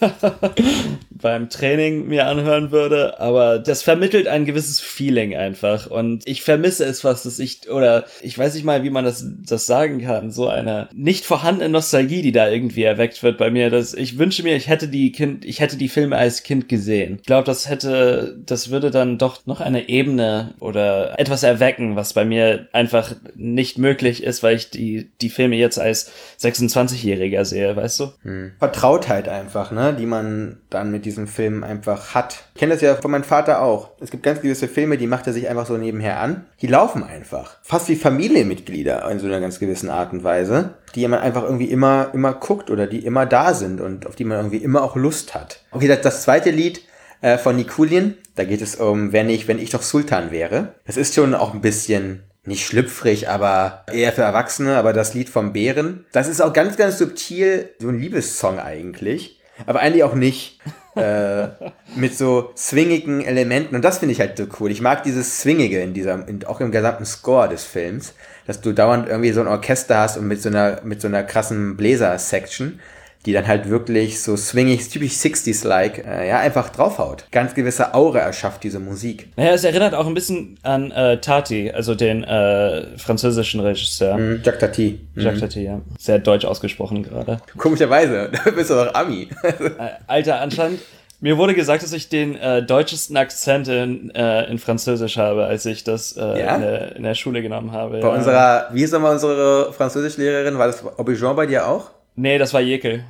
beim 1.22 1.48
Training 1.48 2.06
mir 2.08 2.26
anhören 2.26 2.70
würde, 2.70 3.18
aber 3.20 3.58
das 3.58 3.82
vermittelt 3.82 4.26
ein 4.26 4.44
gewisses 4.44 4.80
Feeling 4.80 5.34
einfach 5.34 5.86
und 5.86 6.26
ich 6.26 6.42
vermisse 6.42 6.84
es 6.84 7.00
fast, 7.00 7.24
dass 7.24 7.38
ich, 7.38 7.70
oder 7.70 8.04
ich 8.20 8.36
weiß 8.36 8.54
nicht 8.54 8.64
mal, 8.64 8.82
wie 8.82 8.90
man 8.90 9.04
das, 9.04 9.24
das 9.46 9.66
sagen 9.66 10.02
kann, 10.02 10.30
so 10.30 10.48
eine 10.48 10.88
nicht 10.94 11.24
vorhandene 11.24 11.70
Nostalgie, 11.70 12.22
die 12.22 12.32
da 12.32 12.48
irgendwie 12.48 12.82
erweckt 12.82 13.22
wird 13.22 13.38
bei 13.38 13.50
mir, 13.50 13.70
dass 13.70 13.94
ich 13.94 14.18
wünsche 14.18 14.42
mir, 14.42 14.56
ich 14.56 14.68
hätte 14.68 14.88
die 14.88 15.12
Kind, 15.12 15.44
ich 15.44 15.60
hätte 15.60 15.76
die 15.76 15.88
Filme 15.88 16.16
als 16.16 16.42
Kind 16.42 16.68
gesehen. 16.68 17.18
Ich 17.20 17.26
glaube, 17.26 17.44
das 17.44 17.68
hätte, 17.68 18.36
das 18.44 18.70
würde 18.70 18.90
dann 18.90 19.18
doch 19.18 19.46
noch 19.46 19.60
eine 19.60 19.88
Ebene 19.88 20.54
oder 20.58 21.18
etwas 21.18 21.42
erwecken, 21.42 21.96
was 21.96 22.12
bei 22.12 22.24
mir 22.24 22.68
einfach 22.72 23.14
nicht 23.34 23.78
möglich 23.78 24.22
ist, 24.22 24.42
weil 24.42 24.56
ich 24.56 24.70
die, 24.70 25.10
die 25.20 25.30
Filme 25.30 25.56
jetzt 25.56 25.78
als 25.78 26.10
26-Jähriger 26.40 27.44
sehe, 27.44 27.76
weißt 27.76 28.00
du? 28.00 28.12
Hm. 28.22 28.52
Vertrautheit 28.58 29.28
einfach, 29.28 29.70
ne, 29.70 29.94
die 29.98 30.06
man 30.06 30.58
dann 30.70 30.90
mit 30.90 31.04
diesem 31.04 31.11
Film 31.26 31.64
einfach 31.64 32.14
hat. 32.14 32.44
Ich 32.54 32.60
kenne 32.60 32.72
das 32.72 32.82
ja 32.82 32.94
von 32.96 33.10
meinem 33.10 33.24
Vater 33.24 33.62
auch. 33.62 33.90
Es 34.00 34.10
gibt 34.10 34.22
ganz 34.22 34.40
gewisse 34.40 34.68
Filme, 34.68 34.98
die 34.98 35.06
macht 35.06 35.26
er 35.26 35.32
sich 35.32 35.48
einfach 35.48 35.66
so 35.66 35.76
nebenher 35.76 36.20
an. 36.20 36.46
Die 36.60 36.66
laufen 36.66 37.04
einfach. 37.04 37.58
Fast 37.62 37.88
wie 37.88 37.96
Familienmitglieder 37.96 39.08
in 39.10 39.18
so 39.18 39.26
einer 39.26 39.40
ganz 39.40 39.58
gewissen 39.58 39.90
Art 39.90 40.12
und 40.12 40.24
Weise, 40.24 40.74
die 40.94 41.06
man 41.06 41.20
einfach 41.20 41.42
irgendwie 41.42 41.70
immer, 41.70 42.10
immer 42.12 42.32
guckt 42.32 42.70
oder 42.70 42.86
die 42.86 43.04
immer 43.04 43.26
da 43.26 43.54
sind 43.54 43.80
und 43.80 44.06
auf 44.06 44.16
die 44.16 44.24
man 44.24 44.38
irgendwie 44.38 44.58
immer 44.58 44.82
auch 44.82 44.96
Lust 44.96 45.34
hat. 45.34 45.60
Okay, 45.70 45.88
das, 45.88 46.00
das 46.00 46.22
zweite 46.22 46.50
Lied 46.50 46.82
äh, 47.20 47.38
von 47.38 47.56
Nikulin, 47.56 48.16
da 48.34 48.44
geht 48.44 48.62
es 48.62 48.76
um, 48.76 49.12
wenn 49.12 49.28
ich, 49.28 49.48
wenn 49.48 49.58
ich 49.58 49.70
doch 49.70 49.82
Sultan 49.82 50.30
wäre. 50.30 50.74
Das 50.86 50.96
ist 50.96 51.14
schon 51.14 51.34
auch 51.34 51.54
ein 51.54 51.60
bisschen 51.60 52.22
nicht 52.44 52.66
schlüpfrig, 52.66 53.28
aber 53.28 53.84
eher 53.92 54.12
für 54.12 54.22
Erwachsene, 54.22 54.76
aber 54.76 54.92
das 54.92 55.14
Lied 55.14 55.28
vom 55.28 55.52
Bären, 55.52 56.04
das 56.12 56.28
ist 56.28 56.42
auch 56.42 56.52
ganz, 56.52 56.76
ganz 56.76 56.98
subtil 56.98 57.70
so 57.78 57.88
ein 57.88 58.00
Liebessong 58.00 58.58
eigentlich, 58.58 59.40
aber 59.66 59.80
eigentlich 59.80 60.04
auch 60.04 60.14
nicht. 60.14 60.60
äh, 60.94 61.48
mit 61.96 62.16
so 62.16 62.52
swingigen 62.56 63.24
Elementen 63.24 63.74
und 63.74 63.82
das 63.82 63.98
finde 63.98 64.12
ich 64.12 64.20
halt 64.20 64.36
so 64.36 64.46
cool. 64.60 64.70
Ich 64.70 64.80
mag 64.80 65.02
dieses 65.02 65.40
Swingige 65.40 65.80
in 65.80 65.94
dieser, 65.94 66.26
in, 66.28 66.44
auch 66.44 66.60
im 66.60 66.70
gesamten 66.70 67.06
Score 67.06 67.48
des 67.48 67.64
Films, 67.64 68.14
dass 68.46 68.60
du 68.60 68.72
dauernd 68.72 69.08
irgendwie 69.08 69.32
so 69.32 69.40
ein 69.40 69.46
Orchester 69.46 69.98
hast 69.98 70.18
und 70.18 70.28
mit 70.28 70.42
so 70.42 70.50
einer, 70.50 70.80
mit 70.84 71.00
so 71.00 71.08
einer 71.08 71.22
krassen 71.22 71.76
Bläser-Section 71.76 72.80
die 73.26 73.32
dann 73.32 73.46
halt 73.46 73.70
wirklich 73.70 74.20
so 74.20 74.36
swingig, 74.36 74.88
typisch 74.88 75.12
60s-like, 75.12 76.04
äh, 76.04 76.28
ja, 76.28 76.40
einfach 76.40 76.70
draufhaut. 76.70 77.26
Ganz 77.30 77.54
gewisse 77.54 77.94
Aura 77.94 78.18
erschafft 78.18 78.64
diese 78.64 78.80
Musik. 78.80 79.28
Naja, 79.36 79.52
es 79.52 79.64
erinnert 79.64 79.94
auch 79.94 80.06
ein 80.06 80.14
bisschen 80.14 80.58
an 80.62 80.90
äh, 80.90 81.20
Tati, 81.20 81.70
also 81.70 81.94
den 81.94 82.24
äh, 82.24 82.98
französischen 82.98 83.60
Regisseur. 83.60 84.16
Mm, 84.18 84.42
Jacques 84.44 84.58
Tati. 84.60 85.00
Jacques 85.14 85.40
Tati, 85.40 85.64
ja. 85.64 85.80
Sehr 85.98 86.18
deutsch 86.18 86.44
ausgesprochen 86.44 87.04
gerade. 87.04 87.40
Komischerweise, 87.56 88.30
da 88.44 88.50
bist 88.50 88.70
du 88.70 88.74
doch 88.74 88.92
Ami. 88.94 89.28
äh, 89.42 89.68
Alter, 90.06 90.40
anscheinend. 90.40 90.80
Mir 91.20 91.38
wurde 91.38 91.54
gesagt, 91.54 91.84
dass 91.84 91.92
ich 91.92 92.08
den 92.08 92.34
äh, 92.34 92.64
deutschesten 92.64 93.16
Akzent 93.16 93.68
in, 93.68 94.10
äh, 94.10 94.50
in 94.50 94.58
Französisch 94.58 95.18
habe, 95.18 95.44
als 95.44 95.64
ich 95.66 95.84
das 95.84 96.16
äh, 96.16 96.20
Ja? 96.20 96.56
in, 96.56 96.60
der, 96.60 96.96
in 96.96 97.02
der 97.04 97.14
Schule 97.14 97.42
genommen 97.42 97.70
habe. 97.70 98.00
Bei 98.00 98.08
ja. 98.08 98.14
unserer, 98.14 98.68
wie 98.72 98.80
hieß 98.80 98.90
nochmal 98.90 99.12
unsere 99.12 99.72
Französischlehrerin? 99.72 100.58
War 100.58 100.66
das 100.66 100.84
Aubergine 100.84 101.34
bei 101.34 101.46
dir 101.46 101.68
auch? 101.68 101.92
Nee, 102.14 102.38
das 102.38 102.52
war 102.54 102.60
Jekyll. 102.60 103.04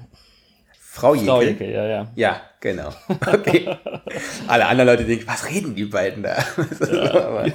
Frau 0.78 1.14
Jekyll? 1.14 1.28
Frau 1.28 1.42
Jekyll, 1.42 1.70
ja, 1.70 1.86
ja. 1.86 2.06
Ja, 2.14 2.40
genau. 2.60 2.90
Okay. 3.08 3.68
Alle 4.46 4.66
anderen 4.66 4.88
Leute 4.90 5.04
denken, 5.04 5.26
was 5.26 5.48
reden 5.48 5.74
die 5.74 5.86
beiden 5.86 6.22
da? 6.22 6.36
Aber 7.14 7.46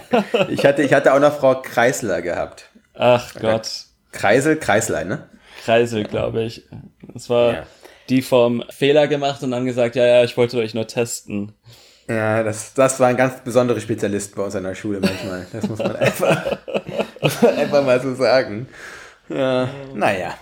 ich, 0.49 0.65
hatte, 0.65 0.81
ich 0.81 0.93
hatte 0.93 1.13
auch 1.13 1.19
noch 1.19 1.37
Frau 1.37 1.61
Kreisler 1.61 2.21
gehabt. 2.21 2.65
Ach 2.95 3.33
Gott. 3.39 3.69
Kreisel, 4.11 4.57
Kreisler, 4.57 5.05
ne? 5.05 5.29
Kreisel, 5.63 6.03
glaube 6.03 6.43
ich. 6.43 6.63
Das 7.13 7.29
war 7.29 7.53
Ja. 7.53 7.63
die 8.09 8.21
vom 8.23 8.63
Fehler 8.69 9.07
gemacht 9.07 9.43
und 9.43 9.51
dann 9.51 9.65
gesagt, 9.65 9.95
ja, 9.95 10.05
ja, 10.05 10.23
ich 10.23 10.35
wollte 10.35 10.57
euch 10.57 10.73
nur 10.73 10.87
testen. 10.87 11.53
Ja, 12.09 12.41
das, 12.41 12.73
das 12.73 12.99
waren 12.99 13.17
ganz 13.17 13.41
besondere 13.43 13.79
Spezialisten 13.81 14.35
bei 14.35 14.43
uns 14.43 14.55
an 14.55 14.63
der 14.63 14.75
Schule 14.75 14.99
manchmal. 14.99 15.45
Das 15.51 15.67
muss 15.67 15.77
man 15.79 15.95
einfach, 15.97 16.57
muss 17.21 17.41
man 17.43 17.55
einfach 17.55 17.85
mal 17.85 18.01
so 18.01 18.15
sagen. 18.15 18.67
Ja, 19.29 19.69
naja. 19.93 20.33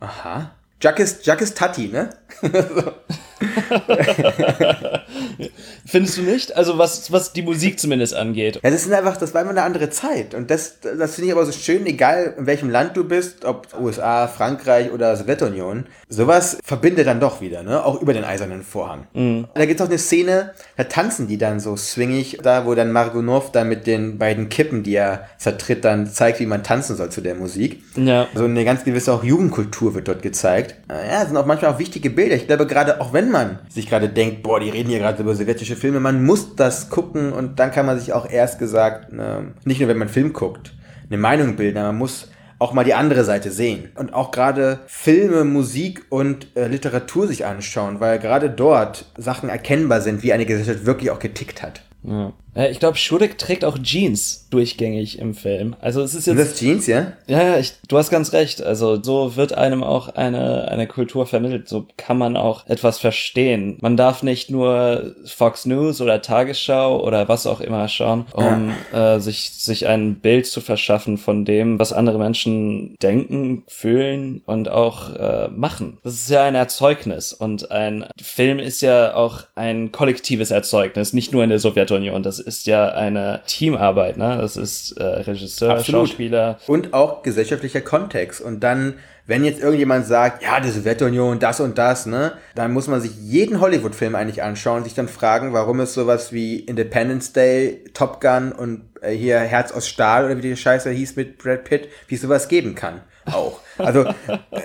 Aha. 0.00 0.52
Jack 0.80 0.98
ist, 0.98 1.24
Jack 1.24 1.40
ist 1.40 1.56
Tati, 1.56 1.88
ne? 1.88 2.10
Findest 5.86 6.18
du 6.18 6.22
nicht? 6.22 6.56
Also 6.56 6.78
was, 6.78 7.10
was 7.12 7.32
die 7.32 7.42
Musik 7.42 7.78
zumindest 7.78 8.14
angeht. 8.14 8.60
Ja, 8.62 8.70
das 8.70 8.84
sind 8.84 8.92
einfach, 8.92 9.16
das 9.16 9.34
war 9.34 9.42
immer 9.42 9.50
eine 9.50 9.62
andere 9.62 9.90
Zeit. 9.90 10.34
Und 10.34 10.50
das, 10.50 10.80
das 10.80 11.14
finde 11.14 11.28
ich 11.28 11.32
aber 11.32 11.46
so 11.46 11.52
schön, 11.52 11.86
egal 11.86 12.34
in 12.38 12.46
welchem 12.46 12.70
Land 12.70 12.96
du 12.96 13.04
bist, 13.04 13.44
ob 13.44 13.68
USA, 13.78 14.28
Frankreich 14.28 14.92
oder 14.92 15.16
Sowjetunion, 15.16 15.86
sowas 16.08 16.58
verbindet 16.64 17.06
dann 17.06 17.20
doch 17.20 17.40
wieder, 17.40 17.62
ne? 17.62 17.84
Auch 17.84 18.00
über 18.00 18.12
den 18.12 18.24
eisernen 18.24 18.62
Vorhang. 18.62 19.06
Da 19.54 19.66
gibt 19.66 19.80
es 19.80 19.84
auch 19.84 19.90
eine 19.90 19.98
Szene, 19.98 20.52
da 20.76 20.84
tanzen 20.84 21.28
die 21.28 21.38
dann 21.38 21.60
so 21.60 21.76
swingig, 21.76 22.38
da 22.42 22.66
wo 22.66 22.74
dann 22.74 22.92
Margunov 22.92 23.52
dann 23.52 23.68
mit 23.68 23.86
den 23.86 24.18
beiden 24.18 24.48
Kippen, 24.48 24.82
die 24.82 24.94
er 24.94 25.28
zertritt, 25.38 25.84
dann 25.84 26.06
zeigt, 26.06 26.40
wie 26.40 26.46
man 26.46 26.62
tanzen 26.62 26.96
soll 26.96 27.10
zu 27.10 27.20
der 27.20 27.34
Musik. 27.34 27.82
Ja. 27.96 28.28
So 28.34 28.44
eine 28.44 28.64
ganz 28.64 28.84
gewisse 28.84 29.12
auch 29.12 29.24
Jugendkultur 29.24 29.94
wird 29.94 30.08
dort 30.08 30.22
gezeigt. 30.22 30.76
Ja, 30.88 31.24
sind 31.24 31.36
auch 31.36 31.46
manchmal 31.46 31.72
auch 31.72 31.78
wichtige 31.78 32.10
Bilder. 32.10 32.36
Ich 32.36 32.46
glaube, 32.46 32.66
gerade 32.66 33.00
auch 33.00 33.12
wenn 33.12 33.30
man 33.30 33.58
sich 33.68 33.88
gerade 33.88 34.08
denkt, 34.08 34.42
boah, 34.42 34.60
die 34.60 34.70
reden 34.70 34.88
hier 34.88 34.98
gerade 34.98 35.18
über 35.24 35.34
sowjetische 35.34 35.76
Filme, 35.76 36.00
man 36.00 36.24
muss 36.24 36.54
das 36.56 36.90
gucken 36.90 37.32
und 37.32 37.58
dann 37.58 37.70
kann 37.70 37.86
man 37.86 37.98
sich 37.98 38.12
auch 38.12 38.30
erst 38.30 38.58
gesagt, 38.58 39.12
ne, 39.12 39.54
nicht 39.64 39.80
nur 39.80 39.88
wenn 39.88 39.98
man 39.98 40.08
Film 40.08 40.32
guckt, 40.32 40.74
eine 41.08 41.18
Meinung 41.18 41.56
bilden, 41.56 41.82
man 41.82 41.98
muss 41.98 42.30
auch 42.58 42.72
mal 42.72 42.84
die 42.84 42.94
andere 42.94 43.24
Seite 43.24 43.50
sehen 43.50 43.90
und 43.96 44.14
auch 44.14 44.30
gerade 44.30 44.80
Filme, 44.86 45.44
Musik 45.44 46.06
und 46.08 46.56
äh, 46.56 46.68
Literatur 46.68 47.26
sich 47.26 47.44
anschauen, 47.44 48.00
weil 48.00 48.18
gerade 48.18 48.48
dort 48.48 49.06
Sachen 49.18 49.48
erkennbar 49.48 50.00
sind, 50.00 50.22
wie 50.22 50.32
eine 50.32 50.46
Gesellschaft 50.46 50.86
wirklich 50.86 51.10
auch 51.10 51.18
getickt 51.18 51.62
hat. 51.62 51.82
ja. 52.04 52.32
Äh, 52.54 52.70
Ich 52.70 52.80
glaube, 52.80 52.96
Schurik 52.96 53.38
trägt 53.38 53.64
auch 53.64 53.78
Jeans 53.82 54.48
durchgängig 54.50 55.18
im 55.18 55.34
Film. 55.34 55.74
Also 55.80 56.00
es 56.02 56.14
ist 56.14 56.24
Sind 56.24 56.38
jetzt 56.38 56.52
das 56.52 56.58
Jeans, 56.60 56.86
ja? 56.86 57.12
Ja, 57.26 57.42
ja, 57.42 57.58
ich, 57.58 57.74
du 57.88 57.98
hast 57.98 58.10
ganz 58.10 58.32
recht. 58.32 58.62
Also 58.62 59.02
so 59.02 59.36
wird 59.36 59.52
einem 59.52 59.82
auch 59.82 60.08
eine, 60.14 60.68
eine 60.68 60.86
Kultur 60.86 61.26
vermittelt. 61.26 61.68
So 61.68 61.86
kann 61.96 62.18
man 62.18 62.36
auch 62.36 62.66
etwas 62.68 62.98
verstehen. 62.98 63.78
Man 63.80 63.96
darf 63.96 64.22
nicht 64.22 64.50
nur 64.50 65.14
Fox 65.26 65.66
News 65.66 66.00
oder 66.00 66.22
Tagesschau 66.22 67.02
oder 67.02 67.28
was 67.28 67.46
auch 67.46 67.60
immer 67.60 67.88
schauen, 67.88 68.26
um 68.32 68.72
äh, 68.92 69.18
sich, 69.18 69.50
sich 69.50 69.86
ein 69.88 70.16
Bild 70.16 70.46
zu 70.46 70.60
verschaffen 70.60 71.18
von 71.18 71.44
dem, 71.44 71.78
was 71.78 71.92
andere 71.92 72.18
Menschen 72.18 72.96
denken, 73.02 73.64
fühlen 73.66 74.42
und 74.46 74.68
auch 74.68 75.14
äh, 75.14 75.48
machen. 75.48 75.98
Das 76.04 76.14
ist 76.14 76.30
ja 76.30 76.44
ein 76.44 76.54
Erzeugnis 76.54 77.32
und 77.32 77.70
ein 77.72 78.06
Film 78.22 78.58
ist 78.60 78.80
ja 78.82 79.14
auch 79.14 79.40
ein 79.56 79.90
kollektives 79.90 80.50
Erzeugnis, 80.50 81.12
nicht 81.12 81.32
nur 81.32 81.42
in 81.42 81.50
der 81.50 81.58
Sowjetunion. 81.58 82.22
Das 82.22 82.38
ist 82.44 82.66
ja 82.66 82.88
eine 82.88 83.42
Teamarbeit, 83.46 84.16
ne? 84.16 84.38
Das 84.40 84.56
ist 84.56 84.92
äh, 84.92 85.04
Regisseur, 85.04 85.72
Absolut. 85.72 86.08
Schauspieler, 86.08 86.58
Und 86.66 86.94
auch 86.94 87.22
gesellschaftlicher 87.22 87.80
Kontext. 87.80 88.40
Und 88.40 88.60
dann, 88.60 88.94
wenn 89.26 89.44
jetzt 89.44 89.60
irgendjemand 89.60 90.06
sagt, 90.06 90.42
ja, 90.42 90.60
die 90.60 90.70
Sowjetunion, 90.70 91.38
das 91.38 91.60
und 91.60 91.78
das, 91.78 92.06
ne, 92.06 92.34
dann 92.54 92.72
muss 92.72 92.86
man 92.86 93.00
sich 93.00 93.12
jeden 93.16 93.60
Hollywood-Film 93.60 94.14
eigentlich 94.14 94.42
anschauen 94.42 94.78
und 94.78 94.84
sich 94.84 94.94
dann 94.94 95.08
fragen, 95.08 95.52
warum 95.52 95.80
es 95.80 95.94
sowas 95.94 96.32
wie 96.32 96.60
Independence 96.60 97.32
Day, 97.32 97.84
Top 97.94 98.20
Gun 98.20 98.52
und 98.52 98.82
äh, 99.00 99.10
hier 99.10 99.38
Herz 99.38 99.72
aus 99.72 99.88
Stahl 99.88 100.26
oder 100.26 100.36
wie 100.36 100.42
die 100.42 100.56
Scheiße 100.56 100.90
hieß 100.90 101.16
mit 101.16 101.38
Brad 101.38 101.64
Pitt, 101.64 101.88
wie 102.08 102.14
es 102.14 102.20
sowas 102.20 102.48
geben 102.48 102.74
kann. 102.74 103.00
Auch. 103.26 103.60
Also, 103.78 104.04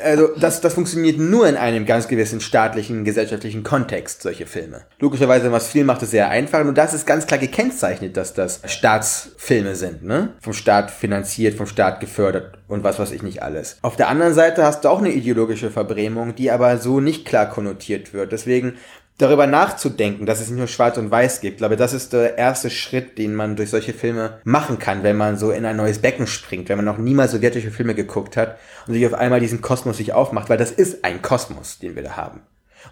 also 0.04 0.30
das, 0.38 0.62
das 0.62 0.74
funktioniert 0.74 1.18
nur 1.18 1.48
in 1.48 1.56
einem 1.56 1.86
ganz 1.86 2.08
gewissen 2.08 2.42
staatlichen, 2.42 3.04
gesellschaftlichen 3.04 3.64
Kontext, 3.64 4.22
solche 4.22 4.46
Filme. 4.46 4.82
Logischerweise, 5.00 5.52
was 5.52 5.68
viel 5.68 5.84
macht, 5.84 6.02
ist 6.04 6.12
sehr 6.12 6.30
einfach. 6.30 6.62
Und 6.62 6.78
das 6.78 6.94
ist 6.94 7.06
ganz 7.06 7.28
klar 7.28 7.40
gekennzeichnet, 7.40 8.18
dass 8.18 8.34
das 8.34 8.62
Staatsfilme 8.66 9.76
sind, 9.76 10.04
ne? 10.04 10.34
Vom 10.42 10.54
Staat 10.54 10.92
finanziert, 10.92 11.56
vom 11.56 11.68
Staat 11.68 12.00
gefördert 12.00 12.58
und 12.68 12.84
was 12.84 13.00
weiß 13.00 13.12
ich 13.12 13.24
nicht 13.24 13.42
alles. 13.42 13.78
Auf 13.82 13.96
der 13.96 14.10
anderen 14.10 14.34
Seite 14.34 14.64
hast 14.64 14.86
du 14.86 14.90
auch 14.90 15.00
eine 15.00 15.12
ideologische 15.12 15.72
Verbrämung, 15.72 16.36
die 16.36 16.52
aber 16.52 16.78
so 16.78 17.00
nicht 17.00 17.26
klar 17.26 17.50
konnotiert 17.50 18.14
wird. 18.14 18.32
Deswegen 18.32 18.78
darüber 19.20 19.46
nachzudenken, 19.46 20.26
dass 20.26 20.40
es 20.40 20.50
nicht 20.50 20.58
nur 20.58 20.68
schwarz 20.68 20.98
und 20.98 21.12
weiß 21.12 21.42
gibt. 21.42 21.56
Ich 21.56 21.58
glaube, 21.60 21.76
das 21.76 21.94
ist 21.94 22.14
der 22.14 22.38
erste 22.38 22.70
Schritt, 22.70 23.18
den 23.18 23.36
man 23.36 23.56
durch 23.56 23.70
solche 23.70 23.94
Filme 23.94 24.40
machen 24.44 24.80
kann, 24.80 25.04
wenn 25.04 25.18
man 25.18 25.38
so 25.38 25.52
in 25.52 25.66
ein 25.66 25.76
neues 25.76 26.00
Becken 26.00 26.26
springt, 26.26 26.70
wenn 26.70 26.78
man 26.78 26.86
noch 26.86 26.98
niemals 26.98 27.32
sowjetische 27.32 27.70
Filme 27.70 27.94
geguckt 27.94 28.38
hat 28.38 28.58
und 28.88 28.94
sich 28.94 29.06
auf 29.06 29.14
einmal 29.14 29.40
diesen 29.40 29.62
Kosmos 29.62 29.98
sich 29.98 30.14
aufmacht, 30.14 30.50
weil 30.50 30.58
das 30.58 30.72
ist 30.72 31.04
ein 31.04 31.22
Kosmos, 31.22 31.80
den 31.80 31.96
wir 31.96 32.04
da 32.04 32.18
haben. 32.18 32.42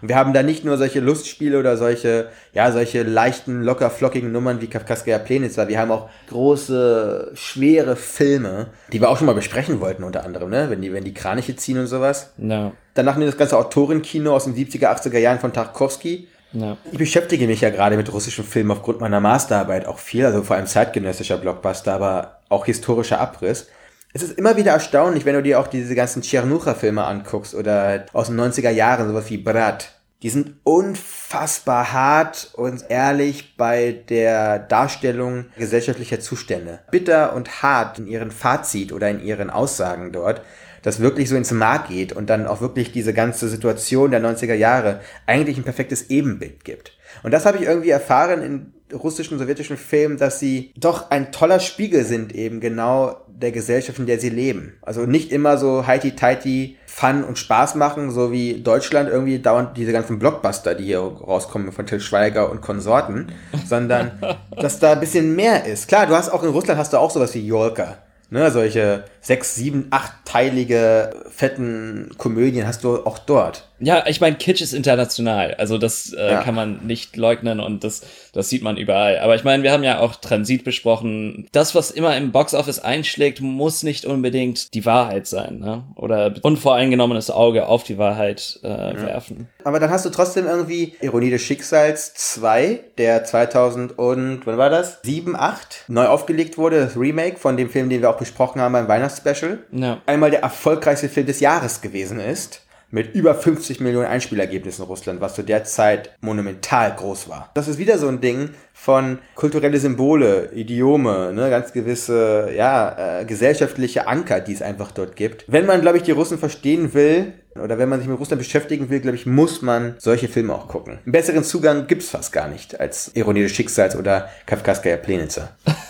Und 0.00 0.08
wir 0.08 0.16
haben 0.16 0.32
da 0.32 0.42
nicht 0.42 0.64
nur 0.64 0.76
solche 0.76 1.00
Lustspiele 1.00 1.58
oder 1.58 1.76
solche, 1.76 2.28
ja, 2.52 2.70
solche 2.72 3.02
leichten, 3.02 3.62
locker 3.62 3.90
flockigen 3.90 4.32
Nummern 4.32 4.60
wie 4.60 4.66
Kafkaskaya 4.68 5.18
Plenitzer. 5.18 5.68
Wir 5.68 5.78
haben 5.78 5.90
auch 5.90 6.08
große, 6.28 7.32
schwere 7.34 7.96
Filme, 7.96 8.66
die 8.92 9.00
wir 9.00 9.08
auch 9.10 9.16
schon 9.18 9.26
mal 9.26 9.34
besprechen 9.34 9.80
wollten, 9.80 10.04
unter 10.04 10.24
anderem, 10.24 10.50
ne? 10.50 10.70
Wenn 10.70 10.82
die, 10.82 10.92
wenn 10.92 11.04
die 11.04 11.14
Kraniche 11.14 11.56
ziehen 11.56 11.78
und 11.78 11.86
sowas. 11.86 12.32
Ja, 12.38 12.72
Danach 12.94 13.16
nimmt 13.16 13.28
das 13.28 13.38
ganze 13.38 13.56
Autorenkino 13.56 14.34
aus 14.34 14.44
den 14.44 14.56
70er, 14.56 14.88
80er 14.88 15.18
Jahren 15.18 15.38
von 15.38 15.52
Tarkovsky. 15.52 16.26
ja. 16.52 16.76
Ich 16.90 16.98
beschäftige 16.98 17.46
mich 17.46 17.60
ja 17.60 17.70
gerade 17.70 17.96
mit 17.96 18.12
russischen 18.12 18.44
Filmen 18.44 18.72
aufgrund 18.72 19.00
meiner 19.00 19.20
Masterarbeit 19.20 19.86
auch 19.86 19.98
viel, 20.00 20.24
also 20.24 20.42
vor 20.42 20.56
allem 20.56 20.66
zeitgenössischer 20.66 21.38
Blockbuster, 21.38 21.92
aber 21.94 22.38
auch 22.48 22.66
historischer 22.66 23.20
Abriss. 23.20 23.68
Es 24.14 24.22
ist 24.22 24.38
immer 24.38 24.56
wieder 24.56 24.72
erstaunlich, 24.72 25.26
wenn 25.26 25.34
du 25.34 25.42
dir 25.42 25.60
auch 25.60 25.66
diese 25.66 25.94
ganzen 25.94 26.22
Tschernucher-Filme 26.22 27.04
anguckst 27.04 27.54
oder 27.54 28.06
aus 28.14 28.28
den 28.28 28.40
90er 28.40 28.70
Jahren, 28.70 29.08
sowas 29.08 29.28
wie 29.28 29.36
Brat. 29.36 29.92
Die 30.22 30.30
sind 30.30 30.54
unfassbar 30.64 31.92
hart 31.92 32.50
und 32.54 32.84
ehrlich 32.88 33.56
bei 33.56 33.92
der 34.08 34.58
Darstellung 34.58 35.46
gesellschaftlicher 35.56 36.18
Zustände. 36.18 36.80
Bitter 36.90 37.36
und 37.36 37.62
hart 37.62 37.98
in 38.00 38.08
ihren 38.08 38.30
Fazit 38.30 38.92
oder 38.92 39.10
in 39.10 39.22
ihren 39.22 39.50
Aussagen 39.50 40.10
dort, 40.10 40.40
das 40.82 41.00
wirklich 41.00 41.28
so 41.28 41.36
ins 41.36 41.52
Mark 41.52 41.88
geht 41.88 42.12
und 42.12 42.30
dann 42.30 42.46
auch 42.46 42.60
wirklich 42.60 42.90
diese 42.90 43.12
ganze 43.12 43.48
Situation 43.48 44.10
der 44.10 44.22
90er 44.22 44.54
Jahre 44.54 45.00
eigentlich 45.26 45.58
ein 45.58 45.64
perfektes 45.64 46.10
Ebenbild 46.10 46.64
gibt. 46.64 46.96
Und 47.22 47.32
das 47.32 47.46
habe 47.46 47.58
ich 47.58 47.64
irgendwie 47.64 47.90
erfahren 47.90 48.42
in 48.42 48.72
russischen, 48.92 49.38
sowjetischen 49.38 49.76
Filmen, 49.76 50.16
dass 50.16 50.40
sie 50.40 50.72
doch 50.76 51.10
ein 51.10 51.32
toller 51.32 51.60
Spiegel 51.60 52.04
sind 52.04 52.34
eben 52.34 52.60
genau 52.60 53.16
der 53.28 53.52
Gesellschaft, 53.52 53.98
in 53.98 54.06
der 54.06 54.18
sie 54.18 54.30
leben. 54.30 54.74
Also 54.82 55.02
nicht 55.02 55.32
immer 55.32 55.58
so 55.58 55.86
heiti-teiti 55.86 56.76
Fun 56.86 57.22
und 57.22 57.38
Spaß 57.38 57.76
machen, 57.76 58.10
so 58.10 58.32
wie 58.32 58.60
Deutschland 58.60 59.08
irgendwie 59.08 59.38
dauernd 59.38 59.76
diese 59.76 59.92
ganzen 59.92 60.18
Blockbuster, 60.18 60.74
die 60.74 60.86
hier 60.86 60.98
rauskommen 60.98 61.70
von 61.70 61.86
Till 61.86 62.00
Schweiger 62.00 62.50
und 62.50 62.60
Konsorten, 62.60 63.30
sondern 63.64 64.18
dass 64.56 64.80
da 64.80 64.92
ein 64.92 65.00
bisschen 65.00 65.36
mehr 65.36 65.64
ist. 65.64 65.86
Klar, 65.86 66.06
du 66.06 66.16
hast 66.16 66.30
auch 66.30 66.42
in 66.42 66.50
Russland 66.50 66.80
hast 66.80 66.92
du 66.92 66.96
auch 66.96 67.10
sowas 67.10 67.34
wie 67.34 67.46
Jolka. 67.46 67.98
Ne, 68.30 68.50
solche 68.50 69.04
sechs, 69.20 69.54
sieben, 69.54 69.86
achtteilige 69.90 71.14
fetten 71.30 72.10
Komödien 72.18 72.66
hast 72.66 72.84
du 72.84 73.06
auch 73.06 73.18
dort. 73.18 73.67
Ja, 73.80 74.04
ich 74.06 74.20
meine, 74.20 74.36
Kitsch 74.36 74.60
ist 74.60 74.72
international. 74.72 75.54
Also 75.54 75.78
das 75.78 76.12
äh, 76.12 76.32
ja. 76.32 76.42
kann 76.42 76.54
man 76.54 76.86
nicht 76.86 77.16
leugnen 77.16 77.60
und 77.60 77.84
das, 77.84 78.02
das 78.32 78.48
sieht 78.48 78.62
man 78.62 78.76
überall. 78.76 79.18
Aber 79.18 79.34
ich 79.34 79.44
meine, 79.44 79.62
wir 79.62 79.72
haben 79.72 79.84
ja 79.84 80.00
auch 80.00 80.16
Transit 80.16 80.64
besprochen. 80.64 81.46
Das, 81.52 81.74
was 81.74 81.90
immer 81.90 82.16
im 82.16 82.32
Boxoffice 82.32 82.80
einschlägt, 82.80 83.40
muss 83.40 83.82
nicht 83.82 84.04
unbedingt 84.04 84.74
die 84.74 84.84
Wahrheit 84.84 85.26
sein. 85.26 85.58
Ne? 85.60 85.84
Oder 85.94 86.34
unvoreingenommenes 86.42 87.30
Auge 87.30 87.66
auf 87.66 87.84
die 87.84 87.98
Wahrheit 87.98 88.58
äh, 88.62 88.68
ja. 88.68 89.02
werfen. 89.02 89.48
Aber 89.64 89.80
dann 89.80 89.90
hast 89.90 90.04
du 90.04 90.10
trotzdem 90.10 90.46
irgendwie 90.46 90.94
Ironie 91.00 91.30
des 91.30 91.42
Schicksals 91.42 92.14
2, 92.14 92.80
der 92.98 93.24
2000 93.24 93.98
und, 93.98 94.42
wann 94.44 94.58
war 94.58 94.70
das? 94.70 94.98
7, 95.02 95.36
8 95.36 95.84
neu 95.88 96.06
aufgelegt 96.06 96.58
wurde. 96.58 96.80
Das 96.80 96.96
Remake 96.96 97.38
von 97.38 97.56
dem 97.56 97.70
Film, 97.70 97.88
den 97.90 98.00
wir 98.00 98.10
auch 98.10 98.18
besprochen 98.18 98.60
haben 98.60 98.72
beim 98.72 98.88
Weihnachtsspecial. 98.88 99.58
Ja. 99.72 100.00
Einmal 100.06 100.30
der 100.30 100.42
erfolgreichste 100.42 101.08
Film 101.08 101.26
des 101.26 101.40
Jahres 101.40 101.80
gewesen 101.80 102.18
ist 102.20 102.62
mit 102.90 103.14
über 103.14 103.34
50 103.34 103.80
Millionen 103.80 104.06
Einspielergebnissen 104.06 104.84
in 104.84 104.88
Russland, 104.88 105.20
was 105.20 105.34
zu 105.34 105.42
der 105.42 105.64
Zeit 105.64 106.16
monumental 106.20 106.94
groß 106.94 107.28
war. 107.28 107.50
Das 107.54 107.68
ist 107.68 107.78
wieder 107.78 107.98
so 107.98 108.08
ein 108.08 108.20
Ding 108.20 108.50
von 108.72 109.18
kulturelle 109.34 109.78
Symbole, 109.78 110.50
Idiome, 110.54 111.32
ne, 111.32 111.50
ganz 111.50 111.72
gewisse, 111.72 112.50
ja, 112.56 113.20
äh, 113.20 113.24
gesellschaftliche 113.24 114.06
Anker, 114.06 114.40
die 114.40 114.52
es 114.52 114.62
einfach 114.62 114.92
dort 114.92 115.16
gibt. 115.16 115.44
Wenn 115.48 115.66
man, 115.66 115.80
glaube 115.80 115.98
ich, 115.98 116.04
die 116.04 116.12
Russen 116.12 116.38
verstehen 116.38 116.94
will, 116.94 117.32
oder 117.54 117.78
wenn 117.78 117.88
man 117.88 117.98
sich 117.98 118.08
mit 118.08 118.18
Russland 118.18 118.40
beschäftigen 118.40 118.88
will, 118.88 119.00
glaube 119.00 119.16
ich, 119.16 119.26
muss 119.26 119.62
man 119.62 119.96
solche 119.98 120.28
Filme 120.28 120.54
auch 120.54 120.68
gucken. 120.68 121.00
Einen 121.04 121.12
besseren 121.12 121.42
Zugang 121.42 121.88
gibt 121.88 122.02
es 122.02 122.10
fast 122.10 122.32
gar 122.32 122.46
nicht 122.48 122.78
als 122.78 123.10
Ironie 123.14 123.42
des 123.42 123.52
Schicksals 123.52 123.96
oder 123.96 124.28
Kafkaskaya 124.46 124.96
Plenica. 124.96 125.56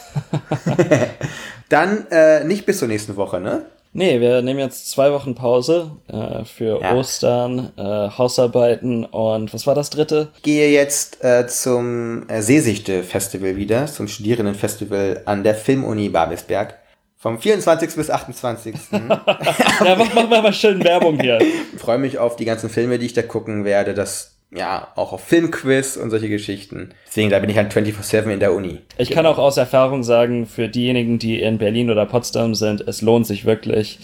Dann 1.68 2.06
äh, 2.10 2.44
nicht 2.44 2.66
bis 2.66 2.78
zur 2.78 2.88
nächsten 2.88 3.16
Woche, 3.16 3.40
ne? 3.40 3.66
Nee, 3.92 4.20
wir 4.20 4.42
nehmen 4.42 4.60
jetzt 4.60 4.90
zwei 4.90 5.12
Wochen 5.12 5.34
Pause 5.34 5.92
äh, 6.08 6.44
für 6.44 6.80
ja. 6.80 6.94
Ostern, 6.94 7.72
äh, 7.76 7.82
Hausarbeiten 7.82 9.04
und 9.04 9.52
was 9.54 9.66
war 9.66 9.74
das 9.74 9.90
dritte? 9.90 10.28
Ich 10.36 10.42
gehe 10.42 10.70
jetzt 10.70 11.24
äh, 11.24 11.46
zum 11.46 12.28
äh, 12.28 12.42
Seesichte-Festival 12.42 13.56
wieder, 13.56 13.86
zum 13.86 14.08
Studierendenfestival 14.08 15.22
an 15.24 15.42
der 15.42 15.54
Filmuni 15.54 16.10
Babelsberg. 16.10 16.78
Vom 17.20 17.40
24. 17.40 17.96
bis 17.96 18.10
28. 18.10 18.74
ja, 18.92 19.96
mach, 19.96 20.14
mach, 20.14 20.28
mal 20.42 20.52
schön 20.52 20.84
Werbung 20.84 21.18
hier. 21.18 21.40
Ich 21.40 21.52
freue 21.80 21.98
mich 21.98 22.18
auf 22.18 22.36
die 22.36 22.44
ganzen 22.44 22.70
Filme, 22.70 23.00
die 23.00 23.06
ich 23.06 23.12
da 23.12 23.22
gucken 23.22 23.64
werde. 23.64 23.92
Das 23.92 24.37
ja, 24.50 24.88
auch 24.96 25.12
auf 25.12 25.22
Filmquiz 25.22 25.96
und 25.96 26.10
solche 26.10 26.28
Geschichten. 26.28 26.90
Deswegen, 27.06 27.30
da 27.30 27.38
bin 27.38 27.50
ich 27.50 27.56
halt 27.56 27.72
24-7 27.72 28.30
in 28.30 28.40
der 28.40 28.54
Uni. 28.54 28.80
Ich 28.96 29.10
kann 29.10 29.26
auch 29.26 29.38
aus 29.38 29.56
Erfahrung 29.56 30.02
sagen, 30.02 30.46
für 30.46 30.68
diejenigen, 30.68 31.18
die 31.18 31.40
in 31.40 31.58
Berlin 31.58 31.90
oder 31.90 32.06
Potsdam 32.06 32.54
sind, 32.54 32.80
es 32.80 33.02
lohnt 33.02 33.26
sich 33.26 33.44
wirklich. 33.44 33.98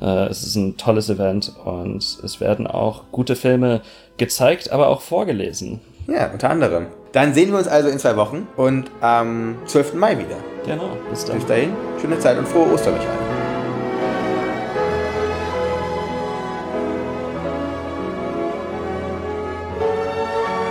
Äh, 0.00 0.26
es 0.26 0.42
ist 0.42 0.56
ein 0.56 0.76
tolles 0.76 1.10
Event 1.10 1.52
und 1.64 2.02
es 2.24 2.40
werden 2.40 2.66
auch 2.66 3.04
gute 3.12 3.36
Filme 3.36 3.82
gezeigt, 4.16 4.72
aber 4.72 4.88
auch 4.88 5.02
vorgelesen. 5.02 5.80
Ja, 6.06 6.30
unter 6.32 6.50
anderem. 6.50 6.86
Dann 7.12 7.34
sehen 7.34 7.50
wir 7.50 7.58
uns 7.58 7.68
also 7.68 7.88
in 7.88 7.98
zwei 7.98 8.16
Wochen 8.16 8.46
und 8.56 8.90
am 9.00 9.56
12. 9.66 9.94
Mai 9.94 10.16
wieder. 10.18 10.36
Genau, 10.64 10.96
bis 11.10 11.24
dann. 11.24 11.36
Bis 11.36 11.46
dahin, 11.46 11.72
schöne 12.00 12.18
Zeit 12.18 12.38
und 12.38 12.46
frohe 12.46 12.72
Ostern 12.72 12.94
euch 12.94 13.00
allen. 13.00 13.39